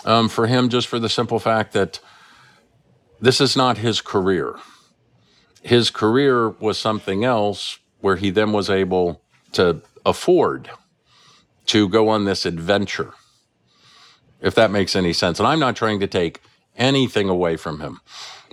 um, 0.05 0.29
for 0.29 0.47
him, 0.47 0.69
just 0.69 0.87
for 0.87 0.99
the 0.99 1.09
simple 1.09 1.39
fact 1.39 1.73
that 1.73 1.99
this 3.19 3.41
is 3.41 3.55
not 3.55 3.79
his 3.79 4.01
career. 4.01 4.55
His 5.61 5.89
career 5.89 6.49
was 6.49 6.77
something 6.77 7.23
else 7.23 7.79
where 7.99 8.15
he 8.15 8.29
then 8.29 8.51
was 8.51 8.69
able 8.69 9.21
to 9.53 9.81
afford 10.05 10.69
to 11.67 11.87
go 11.87 12.09
on 12.09 12.25
this 12.25 12.45
adventure, 12.45 13.13
if 14.39 14.55
that 14.55 14.71
makes 14.71 14.95
any 14.95 15.13
sense. 15.13 15.39
And 15.39 15.47
I'm 15.47 15.59
not 15.59 15.75
trying 15.75 15.99
to 15.99 16.07
take 16.07 16.41
anything 16.75 17.29
away 17.29 17.57
from 17.57 17.79
him, 17.79 18.01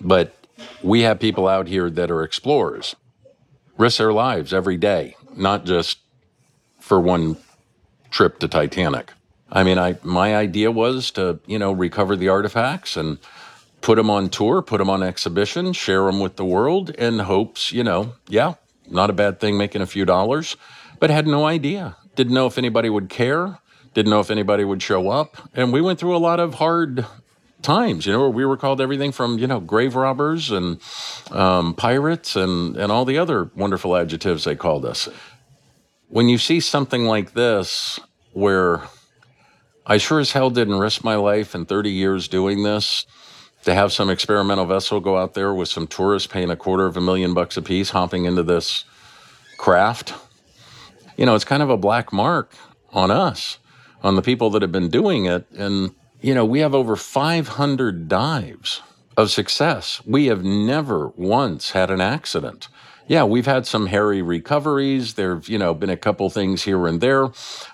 but 0.01 0.35
we 0.83 1.03
have 1.03 1.19
people 1.19 1.49
out 1.49 1.69
here 1.69 1.89
that 1.89 2.11
are 2.11 2.23
explorers, 2.23 2.95
risk 3.79 3.99
their 3.99 4.13
lives 4.13 4.53
every 4.53 4.77
day, 4.77 5.17
not 5.35 5.65
just 5.65 5.99
for 6.81 7.01
one 7.01 7.37
trip 8.11 8.39
to 8.41 8.49
Titanic. 8.49 9.13
I 9.51 9.63
mean, 9.63 9.79
I 9.79 9.97
my 10.03 10.37
idea 10.37 10.71
was 10.71 11.11
to 11.13 11.41
you 11.47 11.59
know 11.59 11.73
recover 11.73 12.17
the 12.17 12.29
artifacts 12.29 12.97
and 12.97 13.19
put 13.81 13.97
them 13.97 14.11
on 14.11 14.29
tour, 14.29 14.61
put 14.61 14.79
them 14.79 14.91
on 14.91 15.03
exhibition, 15.03 15.73
share 15.73 16.05
them 16.05 16.21
with 16.21 16.37
the 16.37 16.45
world 16.45 16.91
in 16.91 17.21
hopes, 17.21 17.73
you 17.73 17.85
know, 17.85 18.15
yeah, 18.29 18.55
not 18.91 19.09
a 19.11 19.13
bad 19.13 19.41
thing 19.41 19.57
making 19.57 19.83
a 19.83 19.87
few 19.87 20.05
dollars, 20.05 20.57
but 20.99 21.11
had 21.11 21.27
no 21.27 21.47
idea. 21.47 21.97
Didn't 22.17 22.35
know 22.35 22.47
if 22.47 22.59
anybody 22.59 22.91
would 22.91 23.09
care, 23.09 23.59
didn't 23.95 24.11
know 24.11 24.21
if 24.21 24.31
anybody 24.31 24.65
would 24.65 24.83
show 24.83 25.09
up. 25.11 25.37
And 25.55 25.73
we 25.73 25.81
went 25.81 25.99
through 25.99 26.17
a 26.17 26.19
lot 26.19 26.41
of 26.41 26.55
hard 26.55 27.07
times, 27.63 28.07
you 28.07 28.13
know, 28.13 28.21
where 28.21 28.31
we 28.31 28.45
were 28.45 28.57
called 28.57 28.81
everything 28.81 29.13
from, 29.13 29.39
you 29.39 29.47
know, 29.47 29.61
grave 29.61 29.95
robbers 29.95 30.51
and 30.51 30.81
um, 31.31 31.75
pirates 31.75 32.37
and, 32.37 32.77
and 32.77 32.93
all 32.93 33.05
the 33.05 33.19
other 33.19 33.51
wonderful 33.57 33.97
adjectives 33.97 34.45
they 34.45 34.57
called 34.57 34.85
us. 34.85 35.09
When 36.09 36.29
you 36.29 36.39
see 36.39 36.61
something 36.61 37.05
like 37.05 37.35
this, 37.35 38.01
where 38.33 38.83
I 39.85 39.99
sure 39.99 40.21
as 40.21 40.33
hell 40.33 40.51
didn't 40.51 40.79
risk 40.79 41.05
my 41.05 41.17
life 41.17 41.55
in 41.55 41.67
30 41.67 41.91
years 41.91 42.29
doing 42.29 42.63
this, 42.63 43.07
to 43.65 43.75
have 43.75 43.93
some 43.93 44.09
experimental 44.09 44.65
vessel 44.65 45.01
go 45.01 45.19
out 45.19 45.35
there 45.35 45.53
with 45.53 45.69
some 45.69 45.87
tourists 45.87 46.27
paying 46.27 46.51
a 46.51 46.57
quarter 46.57 46.87
of 46.87 46.97
a 46.97 47.01
million 47.01 47.35
bucks 47.35 47.57
a 47.57 47.63
piece 47.63 47.91
hopping 47.91 48.25
into 48.25 48.43
this 48.43 48.85
craft. 49.59 50.15
You 51.17 51.27
know, 51.27 51.35
it's 51.35 51.45
kind 51.45 51.63
of 51.63 51.69
a 51.69 51.77
black 51.77 52.13
mark 52.13 52.55
on 52.93 53.11
us, 53.11 53.59
on 54.03 54.17
the 54.17 54.23
people 54.23 54.51
that 54.51 54.63
have 54.63 54.73
been 54.73 54.89
doing 54.89 55.27
it. 55.27 55.51
And, 55.51 55.95
you 56.21 56.35
know, 56.35 56.45
we 56.45 56.61
have 56.61 56.75
over 56.75 56.97
500 56.97 58.09
dives 58.09 58.83
of 59.17 59.31
success. 59.31 60.01
We 60.07 60.27
have 60.27 60.45
never 60.45 61.09
once 61.09 61.73
had 61.73 61.91
an 61.91 62.01
accident. 62.01 62.69
Yeah, 63.07 63.25
we've 63.25 63.47
had 63.47 63.67
some 63.67 63.87
hairy 63.87 64.21
recoveries. 64.21 65.15
There've, 65.15 65.49
you 65.49 65.59
know, 65.59 65.73
been 65.73 65.91
a 65.91 65.97
couple 65.97 66.29
things 66.29 66.63
here 66.63 66.87
and 66.87 67.01
there, 67.01 67.29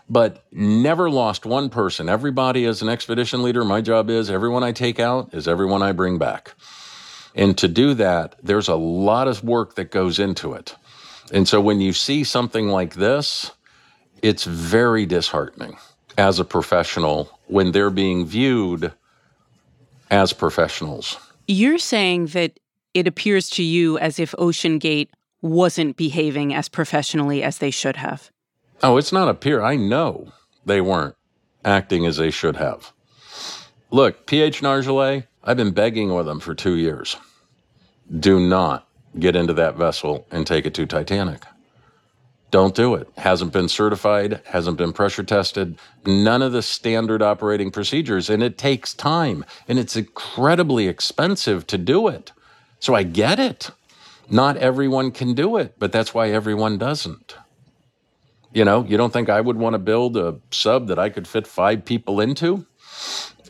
but 0.08 0.44
never 0.52 1.10
lost 1.10 1.44
one 1.44 1.70
person. 1.70 2.08
Everybody 2.08 2.66
as 2.66 2.82
an 2.82 2.88
expedition 2.88 3.42
leader, 3.42 3.64
my 3.64 3.80
job 3.80 4.10
is 4.10 4.30
everyone 4.30 4.62
I 4.62 4.72
take 4.72 5.00
out 5.00 5.34
is 5.34 5.48
everyone 5.48 5.82
I 5.82 5.90
bring 5.92 6.18
back. 6.18 6.54
And 7.34 7.58
to 7.58 7.66
do 7.66 7.94
that, 7.94 8.36
there's 8.42 8.68
a 8.68 8.76
lot 8.76 9.26
of 9.26 9.42
work 9.42 9.74
that 9.74 9.90
goes 9.90 10.20
into 10.20 10.52
it. 10.52 10.76
And 11.32 11.48
so 11.48 11.60
when 11.60 11.80
you 11.80 11.92
see 11.92 12.22
something 12.22 12.68
like 12.68 12.94
this, 12.94 13.50
it's 14.22 14.44
very 14.44 15.04
disheartening 15.04 15.76
as 16.16 16.38
a 16.38 16.44
professional 16.44 17.33
when 17.46 17.72
they're 17.72 17.90
being 17.90 18.26
viewed 18.26 18.92
as 20.10 20.32
professionals. 20.32 21.18
You're 21.46 21.78
saying 21.78 22.26
that 22.28 22.58
it 22.94 23.06
appears 23.06 23.50
to 23.50 23.62
you 23.62 23.98
as 23.98 24.18
if 24.18 24.32
OceanGate 24.32 25.08
wasn't 25.42 25.96
behaving 25.96 26.54
as 26.54 26.68
professionally 26.68 27.42
as 27.42 27.58
they 27.58 27.70
should 27.70 27.96
have. 27.96 28.30
Oh, 28.82 28.96
it's 28.96 29.12
not 29.12 29.28
appear. 29.28 29.62
I 29.62 29.76
know 29.76 30.32
they 30.64 30.80
weren't 30.80 31.16
acting 31.64 32.06
as 32.06 32.16
they 32.16 32.30
should 32.30 32.56
have. 32.56 32.92
Look, 33.90 34.26
PH 34.26 34.60
Nargeolet, 34.60 35.26
I've 35.42 35.56
been 35.56 35.72
begging 35.72 36.14
with 36.14 36.26
them 36.26 36.40
for 36.40 36.54
two 36.54 36.76
years. 36.76 37.16
Do 38.18 38.40
not 38.40 38.88
get 39.18 39.36
into 39.36 39.52
that 39.54 39.76
vessel 39.76 40.26
and 40.30 40.46
take 40.46 40.66
it 40.66 40.74
to 40.74 40.86
Titanic. 40.86 41.44
Don't 42.54 42.76
do 42.76 42.94
it. 42.94 43.08
Hasn't 43.16 43.52
been 43.52 43.68
certified, 43.68 44.40
hasn't 44.44 44.76
been 44.76 44.92
pressure 44.92 45.24
tested, 45.24 45.76
none 46.06 46.40
of 46.40 46.52
the 46.52 46.62
standard 46.62 47.20
operating 47.20 47.72
procedures, 47.72 48.30
and 48.30 48.44
it 48.44 48.56
takes 48.56 48.94
time 48.94 49.44
and 49.66 49.76
it's 49.76 49.96
incredibly 49.96 50.86
expensive 50.86 51.66
to 51.66 51.76
do 51.76 52.06
it. 52.06 52.30
So 52.78 52.94
I 52.94 53.02
get 53.02 53.40
it. 53.40 53.72
Not 54.30 54.56
everyone 54.56 55.10
can 55.10 55.34
do 55.34 55.56
it, 55.56 55.74
but 55.80 55.90
that's 55.90 56.14
why 56.14 56.30
everyone 56.30 56.78
doesn't. 56.78 57.34
You 58.52 58.64
know, 58.64 58.84
you 58.84 58.96
don't 58.96 59.12
think 59.12 59.28
I 59.28 59.40
would 59.40 59.56
want 59.56 59.74
to 59.74 59.80
build 59.80 60.16
a 60.16 60.38
sub 60.52 60.86
that 60.86 60.98
I 61.00 61.10
could 61.10 61.26
fit 61.26 61.48
five 61.48 61.84
people 61.84 62.20
into 62.20 62.64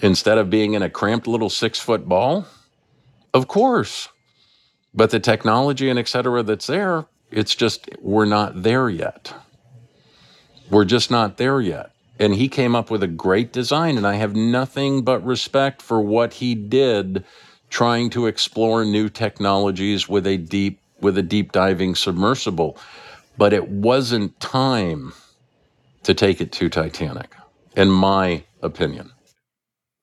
instead 0.00 0.38
of 0.38 0.48
being 0.48 0.72
in 0.72 0.82
a 0.82 0.88
cramped 0.88 1.26
little 1.26 1.50
six 1.50 1.78
foot 1.78 2.08
ball? 2.08 2.46
Of 3.34 3.48
course. 3.48 4.08
But 4.94 5.10
the 5.10 5.20
technology 5.20 5.90
and 5.90 5.98
et 5.98 6.08
cetera 6.08 6.42
that's 6.42 6.68
there, 6.68 7.04
it's 7.34 7.54
just, 7.54 7.88
we're 8.00 8.24
not 8.24 8.62
there 8.62 8.88
yet. 8.88 9.34
We're 10.70 10.84
just 10.84 11.10
not 11.10 11.36
there 11.36 11.60
yet. 11.60 11.90
And 12.18 12.34
he 12.34 12.48
came 12.48 12.76
up 12.76 12.90
with 12.90 13.02
a 13.02 13.08
great 13.08 13.52
design, 13.52 13.96
and 13.96 14.06
I 14.06 14.14
have 14.14 14.36
nothing 14.36 15.02
but 15.02 15.24
respect 15.26 15.82
for 15.82 16.00
what 16.00 16.34
he 16.34 16.54
did 16.54 17.24
trying 17.70 18.08
to 18.08 18.26
explore 18.26 18.84
new 18.84 19.08
technologies 19.08 20.08
with 20.08 20.26
a 20.28 20.36
deep 20.36 20.80
with 21.00 21.18
a 21.18 21.22
deep 21.22 21.50
diving 21.50 21.94
submersible 21.94 22.78
but 23.36 23.52
it 23.52 23.68
wasn't 23.68 24.38
time 24.38 25.12
to 26.04 26.14
take 26.14 26.40
it 26.40 26.52
to 26.52 26.68
Titanic 26.68 27.34
in 27.76 27.90
my 27.90 28.44
opinion 28.62 29.10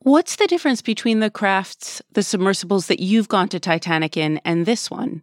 What's 0.03 0.37
the 0.37 0.47
difference 0.47 0.81
between 0.81 1.19
the 1.19 1.29
crafts, 1.29 2.01
the 2.13 2.23
submersibles 2.23 2.87
that 2.87 2.99
you've 2.99 3.27
gone 3.27 3.47
to 3.49 3.59
Titanic 3.59 4.17
in, 4.17 4.39
and 4.43 4.65
this 4.65 4.89
one? 4.89 5.21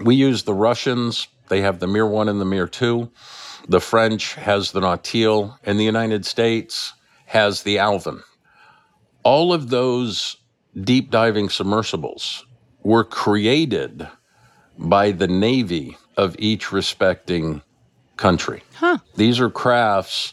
We 0.00 0.14
use 0.14 0.44
the 0.44 0.54
Russians. 0.54 1.26
They 1.50 1.60
have 1.62 1.80
the 1.80 1.88
Mir 1.88 2.06
1 2.06 2.28
and 2.28 2.40
the 2.40 2.44
Mir 2.44 2.68
2. 2.68 3.10
The 3.68 3.80
French 3.80 4.34
has 4.34 4.70
the 4.70 4.80
Nautile, 4.80 5.58
and 5.64 5.78
the 5.78 5.84
United 5.84 6.24
States 6.24 6.94
has 7.26 7.64
the 7.64 7.78
Alvin. 7.78 8.22
All 9.24 9.52
of 9.52 9.68
those 9.68 10.36
deep 10.80 11.10
diving 11.10 11.48
submersibles 11.48 12.46
were 12.82 13.04
created 13.04 14.08
by 14.78 15.10
the 15.10 15.26
Navy 15.26 15.98
of 16.16 16.36
each 16.38 16.70
respecting 16.70 17.62
country. 18.16 18.62
Huh. 18.74 18.98
These 19.16 19.40
are 19.40 19.50
crafts 19.50 20.32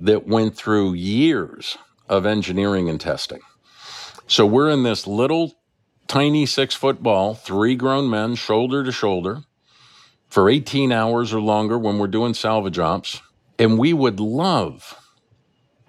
that 0.00 0.26
went 0.26 0.56
through 0.56 0.94
years 0.94 1.76
of 2.08 2.24
engineering 2.24 2.88
and 2.88 3.00
testing. 3.00 3.40
So 4.26 4.46
we're 4.46 4.70
in 4.70 4.82
this 4.82 5.06
little 5.06 5.52
tiny 6.08 6.46
six 6.46 6.74
foot 6.74 7.02
ball, 7.02 7.34
three 7.34 7.76
grown 7.76 8.08
men, 8.08 8.34
shoulder 8.34 8.82
to 8.82 8.92
shoulder, 8.92 9.42
for 10.34 10.50
18 10.50 10.90
hours 10.90 11.32
or 11.32 11.40
longer 11.40 11.78
when 11.78 11.96
we're 11.96 12.08
doing 12.08 12.34
salvage 12.34 12.80
ops. 12.80 13.22
And 13.56 13.78
we 13.78 13.92
would 13.92 14.18
love 14.18 14.98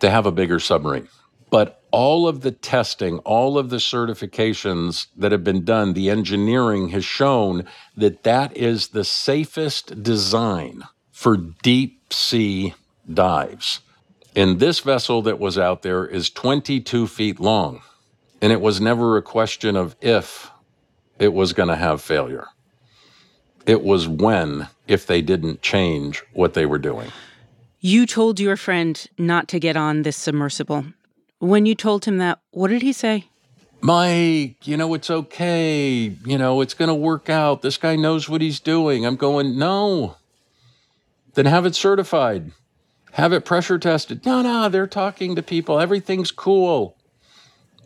to 0.01 0.12
have 0.12 0.27
a 0.27 0.31
bigger 0.31 0.60
submarine. 0.60 1.08
But 1.49 1.81
all 1.89 2.27
of 2.27 2.41
the 2.41 2.51
testing, 2.51 3.17
all 3.19 3.58
of 3.58 3.71
the 3.71 3.77
certifications 3.77 5.08
that 5.17 5.31
have 5.31 5.43
been 5.43 5.65
done, 5.65 5.93
the 5.93 6.12
engineering 6.12 6.89
has 6.89 7.03
shown 7.03 7.65
that 7.97 8.21
that 8.21 8.55
is 8.55 8.89
the 8.89 9.03
safest 9.03 10.03
design 10.03 10.84
for 11.12 11.38
deep 11.38 12.13
sea 12.13 12.75
dives. 13.12 13.79
And 14.36 14.60
this 14.60 14.79
vessel 14.79 15.23
that 15.23 15.39
was 15.39 15.58
out 15.58 15.81
there 15.81 16.05
is 16.05 16.29
22 16.29 17.08
feet 17.08 17.39
long. 17.39 17.81
And 18.43 18.51
it 18.51 18.62
was 18.62 18.79
never 18.79 19.17
a 19.17 19.23
question 19.23 19.75
of 19.75 19.95
if 20.01 20.51
it 21.17 21.34
was 21.34 21.53
going 21.53 21.69
to 21.69 21.75
have 21.75 21.99
failure. 21.99 22.45
It 23.65 23.84
was 23.84 24.08
when, 24.08 24.67
if 24.88 25.08
they 25.08 25.21
didn't 25.21 25.62
change 25.62 26.23
what 26.34 26.54
they 26.54 26.65
were 26.65 26.78
doing. 26.78 27.12
You 27.80 28.06
told 28.06 28.39
your 28.39 28.58
friend 28.58 29.06
not 29.17 29.47
to 29.49 29.60
get 29.60 29.75
on 29.78 30.04
this 30.04 30.17
submersible. 30.17 30.86
When 31.39 31.65
you 31.65 31.75
told 31.75 32.06
him 32.06 32.17
that, 32.17 32.39
what 32.51 32.69
did 32.69 32.82
he 32.82 32.93
say? 32.93 33.25
Mike, 33.82 34.67
you 34.67 34.78
know, 34.78 34.93
it's 34.93 35.12
okay. 35.12 36.15
You 36.25 36.38
know, 36.38 36.62
it's 36.62 36.73
going 36.73 36.88
to 36.88 36.95
work 36.95 37.30
out. 37.30 37.62
This 37.62 37.78
guy 37.78 37.95
knows 37.95 38.28
what 38.28 38.41
he's 38.41 38.60
doing. 38.60 39.06
I'm 39.06 39.15
going, 39.15 39.60
no. 39.60 40.17
Then 41.36 41.45
have 41.45 41.65
it 41.65 41.75
certified. 41.75 42.51
Have 43.12 43.34
it 43.34 43.45
pressure 43.45 43.78
tested. 43.78 44.25
No, 44.25 44.41
no, 44.41 44.69
they're 44.69 44.88
talking 44.88 45.36
to 45.36 45.43
people. 45.43 45.80
Everything's 45.80 46.32
cool. 46.32 46.97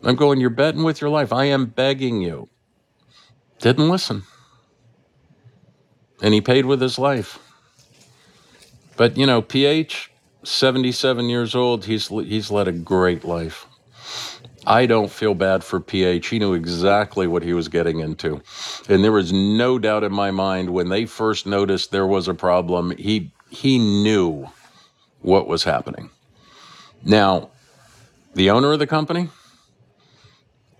I'm 0.02 0.16
going, 0.16 0.40
you're 0.40 0.50
betting 0.50 0.84
with 0.84 1.00
your 1.00 1.10
life. 1.10 1.32
I 1.32 1.44
am 1.44 1.66
begging 1.66 2.22
you. 2.22 2.48
Didn't 3.58 3.90
listen. 3.90 4.22
And 6.22 6.34
he 6.34 6.40
paid 6.40 6.66
with 6.66 6.80
his 6.80 6.98
life. 6.98 7.38
But, 8.96 9.16
you 9.16 9.26
know, 9.26 9.40
PH, 9.40 10.10
77 10.42 11.28
years 11.28 11.54
old, 11.54 11.86
he's, 11.86 12.08
he's 12.08 12.50
led 12.50 12.68
a 12.68 12.72
great 12.72 13.24
life. 13.24 13.66
I 14.66 14.86
don't 14.86 15.10
feel 15.10 15.34
bad 15.34 15.64
for 15.64 15.80
PH. 15.80 16.26
He 16.26 16.38
knew 16.38 16.52
exactly 16.52 17.26
what 17.26 17.42
he 17.42 17.54
was 17.54 17.68
getting 17.68 18.00
into. 18.00 18.42
And 18.88 19.02
there 19.02 19.12
was 19.12 19.32
no 19.32 19.78
doubt 19.78 20.04
in 20.04 20.12
my 20.12 20.30
mind 20.30 20.70
when 20.70 20.90
they 20.90 21.06
first 21.06 21.46
noticed 21.46 21.90
there 21.90 22.06
was 22.06 22.28
a 22.28 22.34
problem, 22.34 22.90
he, 22.96 23.32
he 23.48 23.78
knew 23.78 24.48
what 25.22 25.46
was 25.46 25.64
happening. 25.64 26.10
Now, 27.02 27.50
the 28.34 28.50
owner 28.50 28.72
of 28.72 28.78
the 28.78 28.86
company 28.86 29.28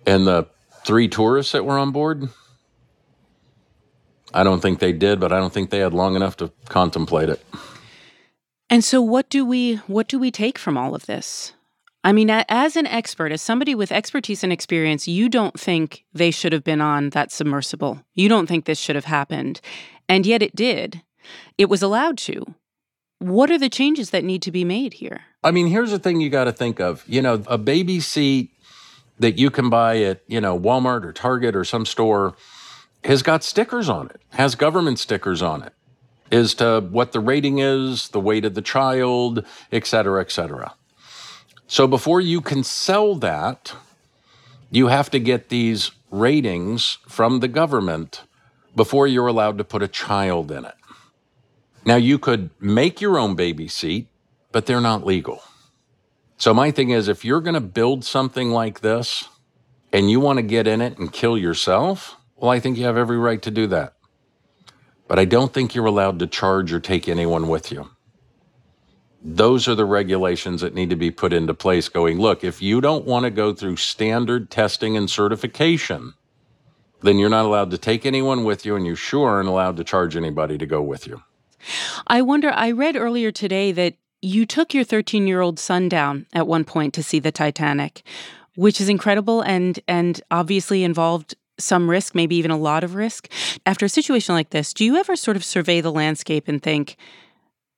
and 0.07 0.27
the 0.27 0.47
three 0.85 1.09
tourists 1.09 1.53
that 1.53 1.65
were 1.65 1.79
on 1.79 1.91
board, 1.91 2.29
I 4.33 4.45
don't 4.45 4.61
think 4.61 4.79
they 4.79 4.93
did, 4.93 5.21
but 5.21 5.33
I 5.33 5.39
don't 5.39 5.53
think 5.53 5.71
they 5.71 5.79
had 5.79 5.93
long 5.93 6.17
enough 6.17 6.37
to 6.39 6.53
contemplate 6.69 7.29
it. 7.29 7.45
And 8.69 8.85
so 8.85 9.01
what 9.03 9.29
do 9.29 9.45
we 9.45 9.77
what 9.87 10.07
do 10.07 10.19
we 10.19 10.31
take 10.31 10.59
from 10.59 10.77
all 10.77 10.95
of 10.95 11.07
this? 11.07 11.55
I 12.03 12.13
mean, 12.13 12.31
as 12.31 12.77
an 12.77 12.87
expert, 12.87 13.31
as 13.31 13.43
somebody 13.43 13.75
with 13.75 13.93
expertise 13.93 14.43
and 14.43 14.53
experience, 14.53 15.07
you 15.07 15.29
don't 15.29 15.59
think 15.59 16.05
they 16.15 16.31
should 16.31 16.53
have 16.53 16.65
been 16.65 16.81
on 16.81 17.11
that 17.11 17.31
submersible. 17.31 18.03
You 18.15 18.29
don't 18.29 18.47
think 18.47 18.65
this 18.65 18.79
should 18.79 18.97
have 18.97 19.05
happened. 19.05 19.61
And 20.09 20.25
yet 20.25 20.43
it 20.43 20.57
did. 20.57 21.03
It 21.59 21.69
was 21.69 21.83
allowed 21.83 22.17
to. 22.19 22.55
What 23.19 23.51
are 23.51 23.59
the 23.59 23.69
changes 23.69 24.11
that 24.11 24.25
need 24.25 24.41
to 24.43 24.51
be 24.51 24.65
made 24.65 24.95
here? 24.95 25.21
I 25.45 25.51
mean, 25.51 25.67
here's 25.67 25.91
the 25.91 25.99
thing 25.99 26.23
you 26.23 26.31
got 26.31 26.45
to 26.45 26.53
think 26.53 26.81
of. 26.81 27.05
You 27.07 27.21
know, 27.21 27.43
a 27.47 27.59
baby 27.59 28.01
seat 28.01 28.51
that 29.19 29.37
you 29.37 29.51
can 29.51 29.69
buy 29.69 29.99
at, 29.99 30.23
you 30.27 30.41
know, 30.41 30.59
Walmart 30.59 31.05
or 31.05 31.13
Target 31.13 31.55
or 31.55 31.65
some 31.65 31.85
store 31.85 32.35
has 33.05 33.23
got 33.23 33.43
stickers 33.43 33.89
on 33.89 34.07
it, 34.07 34.21
has 34.31 34.55
government 34.55 34.99
stickers 34.99 35.43
on 35.43 35.63
it 35.63 35.73
as 36.31 36.55
to 36.55 36.81
what 36.91 37.13
the 37.13 37.21
rating 37.21 37.59
is, 37.59 38.09
the 38.09 38.21
weight 38.21 38.45
of 38.45 38.55
the 38.55 38.63
child, 38.63 39.45
et 39.73 39.87
cetera, 39.87 40.21
et 40.21 40.31
cetera. 40.31 40.75
So 41.67 41.87
before 41.87 42.21
you 42.21 42.41
can 42.41 42.63
sell 42.65 43.15
that, 43.17 43.75
you 44.71 44.89
have 44.89 45.11
to 45.11 45.19
get 45.19 45.49
these 45.49 45.91
ratings 46.11 46.99
from 47.09 47.41
the 47.41 47.49
government 47.49 48.23
before 48.77 49.07
you're 49.07 49.27
allowed 49.27 49.59
to 49.59 49.65
put 49.65 49.83
a 49.83 49.89
child 49.89 50.51
in 50.51 50.65
it. 50.65 50.75
Now, 51.85 51.97
you 51.97 52.19
could 52.19 52.51
make 52.61 53.01
your 53.01 53.19
own 53.19 53.35
baby 53.35 53.67
seat, 53.67 54.09
but 54.53 54.67
they're 54.67 54.81
not 54.81 55.07
legal. 55.07 55.43
So, 56.37 56.53
my 56.55 56.71
thing 56.71 56.91
is 56.91 57.09
if 57.09 57.25
you're 57.25 57.41
going 57.41 57.55
to 57.55 57.61
build 57.61 58.05
something 58.05 58.51
like 58.51 58.81
this 58.81 59.29
and 59.93 60.11
you 60.11 60.21
want 60.21 60.37
to 60.37 60.43
get 60.43 60.67
in 60.67 60.81
it 60.81 60.99
and 60.99 61.13
kill 61.13 61.37
yourself, 61.39 62.17
well, 62.41 62.51
I 62.51 62.59
think 62.59 62.79
you 62.79 62.85
have 62.85 62.97
every 62.97 63.19
right 63.19 63.41
to 63.43 63.51
do 63.51 63.67
that. 63.69 63.95
But 65.07 65.19
I 65.19 65.27
don't 65.27 65.53
think 65.53 65.75
you're 65.75 65.87
allowed 65.87 66.19
to 66.21 66.27
charge 66.27 66.73
or 66.73 66.81
take 66.81 67.09
anyone 67.09 67.49
with 67.49 67.71
you. 67.71 67.91
Those 69.23 69.69
are 69.69 69.75
the 69.75 69.85
regulations 69.85 70.63
that 70.63 70.73
need 70.73 70.89
to 70.91 70.97
be 70.97 71.11
put 71.11 71.35
into 71.35 71.53
place 71.53 71.91
going, 71.91 72.19
look, 72.19 72.43
if 72.43 72.63
you 72.63 72.81
don't 72.81 73.05
want 73.05 73.25
to 73.25 73.31
go 73.31 73.53
through 73.53 73.77
standard 73.77 74.51
testing 74.51 74.97
and 74.97 75.11
certification, 75.11 76.15
then 77.03 77.19
you're 77.19 77.29
not 77.29 77.45
allowed 77.45 77.71
to 77.73 77.79
take 77.79 78.07
anyone 78.07 78.45
with 78.45 78.65
you, 78.65 78.77
and 78.77 78.87
you 78.87 78.95
sure 78.95 79.29
aren't 79.29 79.49
allowed 79.49 79.77
to 79.77 79.85
charge 79.85 80.17
anybody 80.17 80.57
to 80.57 80.67
go 80.67 80.81
with 80.81 81.07
you. 81.07 81.23
I 82.07 82.23
wonder, 82.23 82.51
I 82.55 82.71
read 82.71 82.97
earlier 82.97 83.31
today 83.31 83.73
that 83.73 83.97
you 84.23 84.47
took 84.47 84.73
your 84.73 84.85
13 84.85 85.27
year 85.27 85.43
old 85.43 85.59
son 85.59 85.89
down 85.89 86.27
at 86.33 86.47
one 86.47 86.65
point 86.65 86.95
to 86.95 87.03
see 87.03 87.19
the 87.19 87.33
Titanic, 87.33 88.03
which 88.55 88.81
is 88.81 88.89
incredible 88.89 89.43
and, 89.43 89.81
and 89.87 90.23
obviously 90.31 90.85
involved 90.85 91.35
some 91.63 91.89
risk, 91.89 92.15
maybe 92.15 92.37
even 92.37 92.51
a 92.51 92.57
lot 92.57 92.85
of 92.85 92.95
risk. 92.95 93.31
After 93.67 93.87
a 93.87 93.89
situation 93.89 94.35
like 94.35 94.51
this, 94.51 94.73
do 94.73 94.85
you 94.85 94.97
ever 94.97 95.17
sort 95.17 95.37
of 95.37 95.45
survey 95.45 95.81
the 95.81 95.93
landscape 95.93 96.49
and 96.49 96.63
think, 96.63 96.97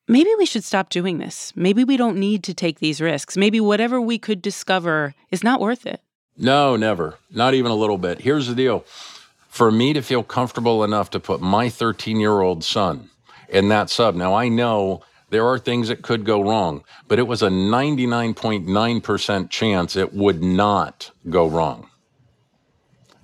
maybe 0.08 0.30
we 0.38 0.46
should 0.46 0.64
stop 0.64 0.90
doing 0.90 1.18
this? 1.18 1.52
Maybe 1.56 1.84
we 1.84 1.96
don't 1.96 2.16
need 2.16 2.42
to 2.44 2.54
take 2.54 2.78
these 2.78 3.00
risks. 3.00 3.36
Maybe 3.36 3.60
whatever 3.60 4.00
we 4.00 4.18
could 4.18 4.42
discover 4.42 5.14
is 5.30 5.44
not 5.44 5.60
worth 5.60 5.86
it. 5.86 6.00
No, 6.36 6.76
never. 6.76 7.18
Not 7.30 7.54
even 7.54 7.70
a 7.70 7.76
little 7.76 7.98
bit. 7.98 8.20
Here's 8.20 8.48
the 8.48 8.54
deal 8.54 8.84
for 9.48 9.70
me 9.70 9.92
to 9.92 10.00
feel 10.00 10.22
comfortable 10.22 10.82
enough 10.82 11.10
to 11.10 11.20
put 11.20 11.42
my 11.42 11.68
13 11.68 12.18
year 12.18 12.40
old 12.40 12.64
son 12.64 13.10
in 13.52 13.68
that 13.68 13.90
sub, 13.90 14.16
now 14.16 14.34
I 14.34 14.48
know 14.48 15.02
there 15.28 15.46
are 15.46 15.58
things 15.58 15.88
that 15.88 16.00
could 16.02 16.24
go 16.24 16.42
wrong, 16.42 16.82
but 17.06 17.18
it 17.18 17.28
was 17.28 17.42
a 17.42 17.48
99.9% 17.48 19.50
chance 19.50 19.94
it 19.94 20.14
would 20.14 20.42
not 20.42 21.10
go 21.28 21.46
wrong. 21.46 21.90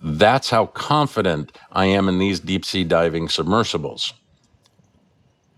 That's 0.03 0.51
how 0.51 0.67
confident 0.67 1.57
I 1.73 1.87
am 1.87 2.09
in 2.09 2.19
these 2.19 2.41
deep 2.41 2.65
sea 2.65 2.85
diving 2.85 3.29
submersibles. 3.29 4.15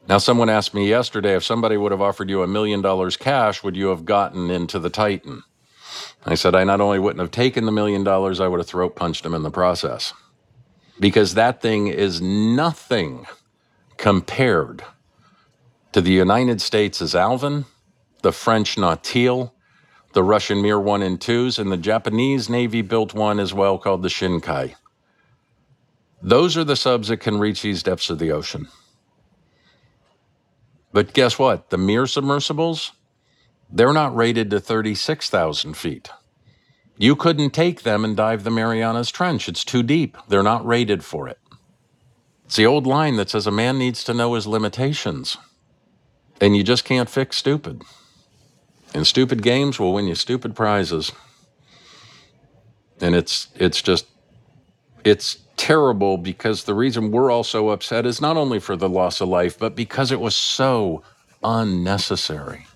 Now, 0.09 0.19
someone 0.19 0.51
asked 0.51 0.75
me 0.75 0.89
yesterday 0.89 1.37
if 1.37 1.45
somebody 1.45 1.77
would 1.77 1.93
have 1.93 2.01
offered 2.01 2.31
you 2.31 2.43
a 2.43 2.49
million 2.49 2.83
dollars 2.83 3.17
cash, 3.17 3.63
would 3.63 3.77
you 3.77 3.89
have 3.89 4.05
gotten 4.05 4.51
into 4.51 4.79
the 4.79 4.91
Titan? 4.91 5.43
I 6.27 6.35
said, 6.35 6.55
I 6.55 6.65
not 6.65 6.81
only 6.81 6.99
wouldn't 6.99 7.21
have 7.21 7.31
taken 7.31 7.65
the 7.65 7.73
million 7.73 8.03
dollars, 8.03 8.41
I 8.41 8.49
would 8.49 8.61
have 8.61 8.67
throat 8.67 8.97
punched 8.97 9.25
him 9.25 9.35
in 9.35 9.43
the 9.43 9.51
process. 9.51 10.13
Because 10.99 11.35
that 11.35 11.63
thing 11.63 11.87
is 11.87 12.21
nothing 12.21 13.27
compared 13.97 14.83
to 15.93 16.01
the 16.01 16.13
United 16.13 16.61
States' 16.61 17.15
Alvin, 17.15 17.67
the 18.23 18.33
French 18.33 18.77
Nautile, 18.77 19.53
the 20.13 20.23
Russian 20.23 20.61
Mir 20.63 20.79
1 20.79 21.03
and 21.03 21.21
2s, 21.21 21.59
and 21.59 21.71
the 21.71 21.77
Japanese 21.77 22.49
Navy 22.49 22.83
built 22.83 23.15
one 23.15 23.39
as 23.39 23.55
well 23.55 23.79
called 23.79 24.03
the 24.03 24.09
Shinkai. 24.09 24.75
Those 26.23 26.57
are 26.57 26.65
the 26.65 26.77
subs 26.77 27.09
that 27.09 27.19
can 27.19 27.39
reach 27.39 27.63
these 27.63 27.83
depths 27.83 28.11
of 28.11 28.19
the 28.19 28.33
ocean. 28.33 28.69
But 30.93 31.15
guess 31.15 31.39
what? 31.39 31.71
The 31.71 31.79
Mir 31.79 32.07
submersibles, 32.07 32.93
they're 33.71 33.93
not 33.93 34.15
rated 34.15 34.51
to 34.51 34.61
36,000 34.61 35.75
feet. 35.75 36.11
You 36.99 37.17
couldn't 37.17 37.51
take 37.51 37.83
them 37.83 38.05
and 38.05 38.17
dive 38.17 38.45
the 38.45 38.51
Marianas 38.51 39.11
Trench. 39.11 39.49
It's 39.49 39.65
too 39.65 39.83
deep. 39.83 40.19
They're 40.29 40.43
not 40.43 40.67
rated 40.67 41.05
for 41.05 41.29
it. 41.29 41.39
It's 42.45 42.57
the 42.57 42.67
old 42.67 42.87
line 42.87 43.17
that 43.17 43.31
says 43.31 43.47
a 43.47 43.53
man 43.53 43.79
needs 43.79 44.05
to 44.05 44.13
know 44.13 44.35
his 44.35 44.47
limitations. 44.47 45.39
And 46.41 46.57
you 46.57 46.65
just 46.65 46.85
can't 46.85 47.09
fix 47.09 47.37
stupid. 47.37 47.83
And 48.95 49.07
stupid 49.07 49.43
games 49.43 49.79
will 49.79 49.93
win 49.93 50.07
you 50.07 50.15
stupid 50.15 50.55
prizes. 50.55 51.13
And 53.01 53.15
it's 53.15 53.49
it's 53.55 53.81
just 53.81 54.07
it's 55.05 55.39
terrible 55.57 56.17
because 56.17 56.65
the 56.65 56.75
reason 56.75 57.11
we're 57.11 57.31
all 57.31 57.45
so 57.45 57.71
upset 57.71 58.07
is 58.07 58.21
not 58.21 58.37
only 58.37 58.59
for 58.59 58.77
the 58.77 58.89
loss 58.89 59.21
of 59.21 59.29
life, 59.29 59.59
but 59.59 59.77
because 59.77 60.11
it 60.11 60.21
was 60.21 60.35
so 60.35 61.03
unnecessary. 61.43 62.67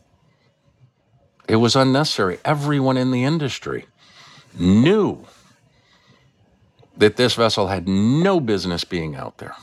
It 1.48 1.56
was 1.56 1.76
unnecessary. 1.76 2.38
Everyone 2.44 2.96
in 2.96 3.10
the 3.10 3.24
industry 3.24 3.86
knew 4.58 5.26
that 6.96 7.16
this 7.16 7.34
vessel 7.34 7.68
had 7.68 7.88
no 7.88 8.40
business 8.40 8.84
being 8.84 9.16
out 9.16 9.38
there, 9.38 9.56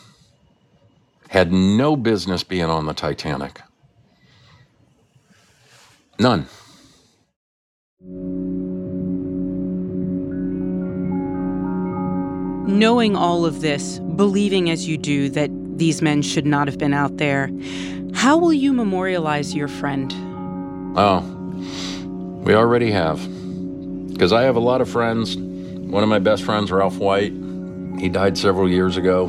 had 1.29 1.51
no 1.51 1.95
business 1.95 2.43
being 2.43 2.65
on 2.65 2.85
the 2.85 2.93
Titanic. 2.93 3.61
None. 6.19 6.45
Knowing 12.67 13.15
all 13.15 13.45
of 13.45 13.61
this, 13.61 13.99
believing 13.99 14.69
as 14.69 14.87
you 14.87 14.97
do 14.97 15.29
that 15.29 15.49
these 15.77 16.01
men 16.01 16.21
should 16.21 16.45
not 16.45 16.67
have 16.67 16.77
been 16.77 16.93
out 16.93 17.17
there. 17.17 17.49
How 18.13 18.37
will 18.37 18.53
you 18.53 18.71
memorialize 18.71 19.55
your 19.55 19.67
friend? 19.67 20.13
Oh, 20.95 21.21
we 22.43 22.53
already 22.53 22.91
have. 22.91 23.19
Because 24.11 24.31
I 24.31 24.43
have 24.43 24.55
a 24.55 24.59
lot 24.59 24.81
of 24.81 24.89
friends. 24.89 25.35
One 25.37 26.03
of 26.03 26.09
my 26.09 26.19
best 26.19 26.43
friends, 26.43 26.71
Ralph 26.71 26.97
White, 26.97 27.33
he 27.99 28.09
died 28.09 28.37
several 28.37 28.69
years 28.69 28.95
ago. 28.97 29.27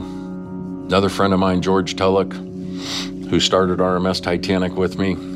Another 0.86 1.08
friend 1.08 1.32
of 1.32 1.40
mine, 1.40 1.62
George 1.62 1.96
Tulloch, 1.96 2.32
who 2.34 3.40
started 3.40 3.78
RMS 3.78 4.22
Titanic 4.22 4.76
with 4.76 4.98
me. 4.98 5.31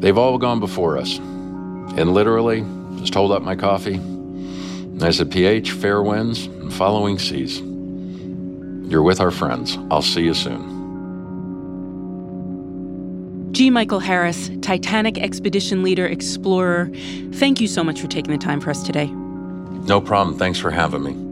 They've 0.00 0.16
all 0.16 0.38
gone 0.38 0.60
before 0.60 0.98
us. 0.98 1.18
And 1.18 2.12
literally, 2.14 2.64
just 2.98 3.14
hold 3.14 3.32
up 3.32 3.42
my 3.42 3.54
coffee. 3.54 3.94
And 3.94 5.02
I 5.02 5.10
said, 5.10 5.30
PH, 5.30 5.72
fair 5.72 6.02
winds 6.02 6.46
and 6.46 6.72
following 6.72 7.18
seas. 7.18 7.60
You're 8.90 9.02
with 9.02 9.20
our 9.20 9.30
friends. 9.30 9.78
I'll 9.90 10.02
see 10.02 10.22
you 10.22 10.34
soon. 10.34 10.80
G. 13.52 13.68
Michael 13.68 14.00
Harris, 14.00 14.50
Titanic 14.62 15.18
expedition 15.18 15.82
leader, 15.82 16.06
explorer, 16.06 16.90
thank 17.34 17.60
you 17.60 17.68
so 17.68 17.84
much 17.84 18.00
for 18.00 18.06
taking 18.06 18.32
the 18.32 18.38
time 18.38 18.60
for 18.60 18.70
us 18.70 18.82
today. 18.82 19.06
No 19.86 20.00
problem. 20.00 20.38
Thanks 20.38 20.58
for 20.58 20.70
having 20.70 21.02
me. 21.02 21.29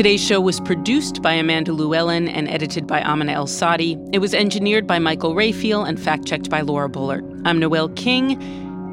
Today's 0.00 0.26
show 0.26 0.40
was 0.40 0.60
produced 0.60 1.20
by 1.20 1.34
Amanda 1.34 1.72
Lewellyn 1.72 2.26
and 2.26 2.48
edited 2.48 2.86
by 2.86 3.02
Amina 3.02 3.32
Al-Sadi. 3.32 3.98
It 4.14 4.20
was 4.20 4.32
engineered 4.32 4.86
by 4.86 4.98
Michael 4.98 5.34
Raphael 5.34 5.84
and 5.84 6.00
fact 6.00 6.24
checked 6.24 6.48
by 6.48 6.62
Laura 6.62 6.88
Bullard. 6.88 7.22
I'm 7.44 7.58
Noel 7.58 7.90
King. 7.90 8.40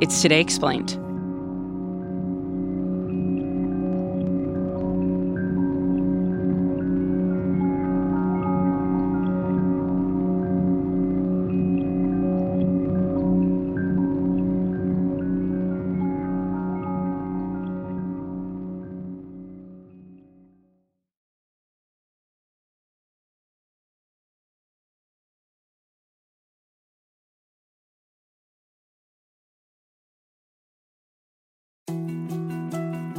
It's 0.02 0.22
Today 0.22 0.42
Explained. 0.42 1.00